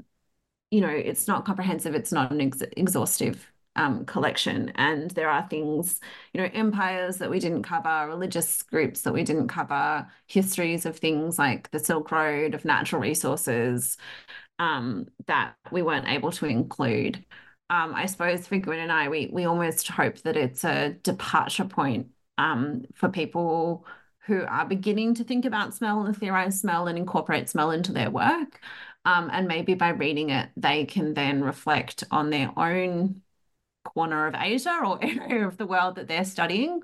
you 0.72 0.82
know, 0.82 0.90
it's 0.90 1.28
not 1.28 1.46
comprehensive. 1.46 1.96
It's 1.96 2.12
not 2.12 2.32
an 2.32 2.42
ex 2.42 2.62
exhaustive 2.78 3.52
um, 3.76 4.06
collection. 4.06 4.72
And 4.76 5.12
there 5.12 5.30
are 5.30 5.48
things, 5.50 6.00
you 6.34 6.42
know, 6.42 6.50
empires 6.54 7.18
that 7.18 7.30
we 7.30 7.40
didn't 7.40 7.64
cover, 7.64 8.08
religious 8.08 8.64
groups 8.64 9.02
that 9.02 9.14
we 9.14 9.24
didn't 9.24 9.48
cover, 9.48 10.08
histories 10.28 10.86
of 10.86 10.98
things 10.98 11.40
like 11.40 11.72
the 11.72 11.80
Silk 11.80 12.12
Road, 12.12 12.54
of 12.54 12.66
natural 12.66 13.02
resources 13.02 13.98
um, 14.60 15.08
that 15.28 15.56
we 15.72 15.82
weren't 15.82 16.08
able 16.08 16.32
to 16.34 16.46
include. 16.46 17.26
Um, 17.70 17.94
I 17.96 18.06
suppose 18.08 18.48
for 18.48 18.58
Gwyn 18.58 18.80
and 18.80 18.92
I, 18.92 19.10
we 19.10 19.30
we 19.32 19.46
almost 19.46 19.88
hope 19.88 20.20
that 20.24 20.38
it's 20.38 20.64
a 20.64 20.92
departure 21.04 21.66
point 21.66 22.08
um, 22.38 22.84
for 22.96 23.10
people 23.10 23.86
who 24.26 24.44
are 24.46 24.66
beginning 24.66 25.16
to 25.16 25.24
think 25.24 25.46
about 25.46 25.74
smell 25.74 26.04
and 26.06 26.16
theorize 26.16 26.60
smell 26.60 26.88
and 26.88 26.98
incorporate 26.98 27.50
smell 27.50 27.72
into 27.72 27.92
their 27.92 28.12
work. 28.12 28.60
Um, 29.06 29.30
and 29.32 29.48
maybe 29.48 29.74
by 29.76 29.90
reading 29.90 30.30
it, 30.30 30.50
they 30.58 30.86
can 30.86 31.14
then 31.14 31.42
reflect 31.44 32.04
on 32.12 32.30
their 32.30 32.52
own 32.58 33.22
corner 33.84 34.28
of 34.28 34.36
Asia 34.38 34.80
or 34.86 35.00
area 35.04 35.48
of 35.48 35.58
the 35.58 35.66
world 35.66 35.96
that 35.96 36.08
they're 36.08 36.26
studying 36.26 36.82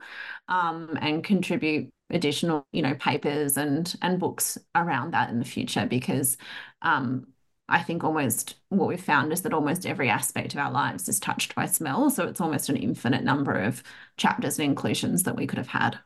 um, 0.48 0.98
and 1.02 1.24
contribute 1.24 1.92
additional, 2.10 2.66
you 2.72 2.82
know, 2.82 2.96
papers 2.96 3.58
and 3.58 3.94
and 4.02 4.20
books 4.20 4.58
around 4.76 5.12
that 5.14 5.30
in 5.30 5.40
the 5.40 5.46
future 5.46 5.86
because 5.86 6.38
um, 6.82 7.28
I 7.68 7.82
think 7.82 8.04
almost 8.04 8.56
what 8.70 8.88
we've 8.88 9.02
found 9.04 9.34
is 9.34 9.42
that 9.42 9.54
almost 9.54 9.86
every 9.86 10.10
aspect 10.10 10.54
of 10.54 10.60
our 10.60 10.72
lives 10.72 11.10
is 11.10 11.20
touched 11.20 11.56
by 11.56 11.66
smell. 11.66 12.10
So 12.10 12.28
it's 12.28 12.42
almost 12.42 12.70
an 12.70 12.78
infinite 12.78 13.24
number 13.24 13.54
of 13.54 13.84
chapters 14.18 14.60
and 14.60 14.68
inclusions 14.70 15.24
that 15.24 15.36
we 15.36 15.48
could 15.48 15.58
have 15.58 15.68
had. 15.70 16.00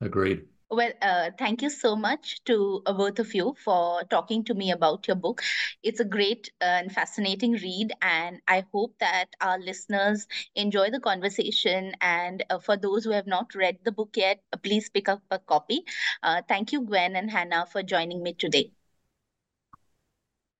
agreed. 0.00 0.46
Well, 0.70 0.92
uh, 1.02 1.30
thank 1.38 1.60
you 1.62 1.68
so 1.70 1.94
much 1.96 2.42
to 2.44 2.82
uh, 2.86 2.94
both 2.94 3.18
of 3.18 3.34
you 3.34 3.54
for 3.62 4.04
talking 4.04 4.42
to 4.44 4.54
me 4.54 4.70
about 4.72 5.06
your 5.06 5.16
book. 5.16 5.42
It's 5.82 6.00
a 6.00 6.04
great 6.04 6.50
uh, 6.62 6.64
and 6.64 6.90
fascinating 6.92 7.52
read, 7.52 7.92
and 8.00 8.40
I 8.48 8.64
hope 8.72 8.98
that 8.98 9.26
our 9.40 9.58
listeners 9.58 10.26
enjoy 10.54 10.90
the 10.90 11.00
conversation. 11.00 11.94
And 12.00 12.44
uh, 12.50 12.58
for 12.58 12.76
those 12.78 13.04
who 13.04 13.10
have 13.10 13.26
not 13.26 13.54
read 13.54 13.78
the 13.84 13.92
book 13.92 14.16
yet, 14.16 14.42
uh, 14.52 14.56
please 14.56 14.88
pick 14.88 15.08
up 15.10 15.22
a 15.30 15.38
copy. 15.38 15.84
Uh, 16.22 16.42
thank 16.48 16.72
you, 16.72 16.80
Gwyn 16.82 17.16
and 17.16 17.30
Hannah, 17.30 17.66
for 17.70 17.82
joining 17.82 18.22
me 18.22 18.32
today. 18.32 18.72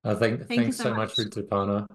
I 0.05 0.15
think 0.15 0.47
Thank 0.47 0.61
thanks 0.61 0.77
so 0.77 0.85
so 0.85 0.95
much, 0.95 1.17
much. 1.17 1.29
Rituparna. 1.29 1.87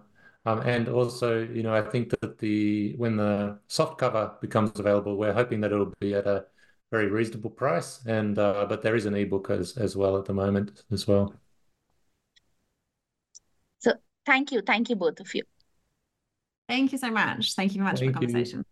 Um, 0.45 0.61
and 0.61 0.87
also, 0.87 1.43
you 1.43 1.61
know, 1.61 1.73
I 1.73 1.81
think 1.81 2.09
that 2.21 2.37
the 2.37 2.95
when 2.95 3.17
the 3.17 3.59
soft 3.67 3.97
cover 3.97 4.31
becomes 4.39 4.79
available, 4.79 5.17
we're 5.17 5.33
hoping 5.33 5.59
that 5.61 5.73
it'll 5.73 5.93
be 5.99 6.13
at 6.13 6.25
a 6.25 6.45
very 6.89 7.07
reasonable 7.07 7.49
price. 7.49 7.99
And 8.05 8.39
uh, 8.39 8.65
but 8.69 8.81
there 8.81 8.95
is 8.95 9.05
an 9.05 9.13
ebook 9.13 9.49
as 9.49 9.75
as 9.75 9.97
well 9.97 10.17
at 10.17 10.23
the 10.23 10.33
moment 10.33 10.83
as 10.89 11.05
well. 11.05 11.33
So, 13.79 13.95
thank 14.25 14.53
you. 14.53 14.61
Thank 14.61 14.89
you, 14.89 14.95
both 14.95 15.19
of 15.19 15.35
you. 15.35 15.43
Thank 16.69 16.93
you 16.93 16.97
so 16.97 17.11
much. 17.11 17.53
Thank 17.55 17.73
you 17.75 17.81
very 17.81 17.91
much 17.91 17.99
for 17.99 18.05
the 18.05 18.13
Thank 18.13 18.21
you. 18.21 18.27
conversation. 18.27 18.65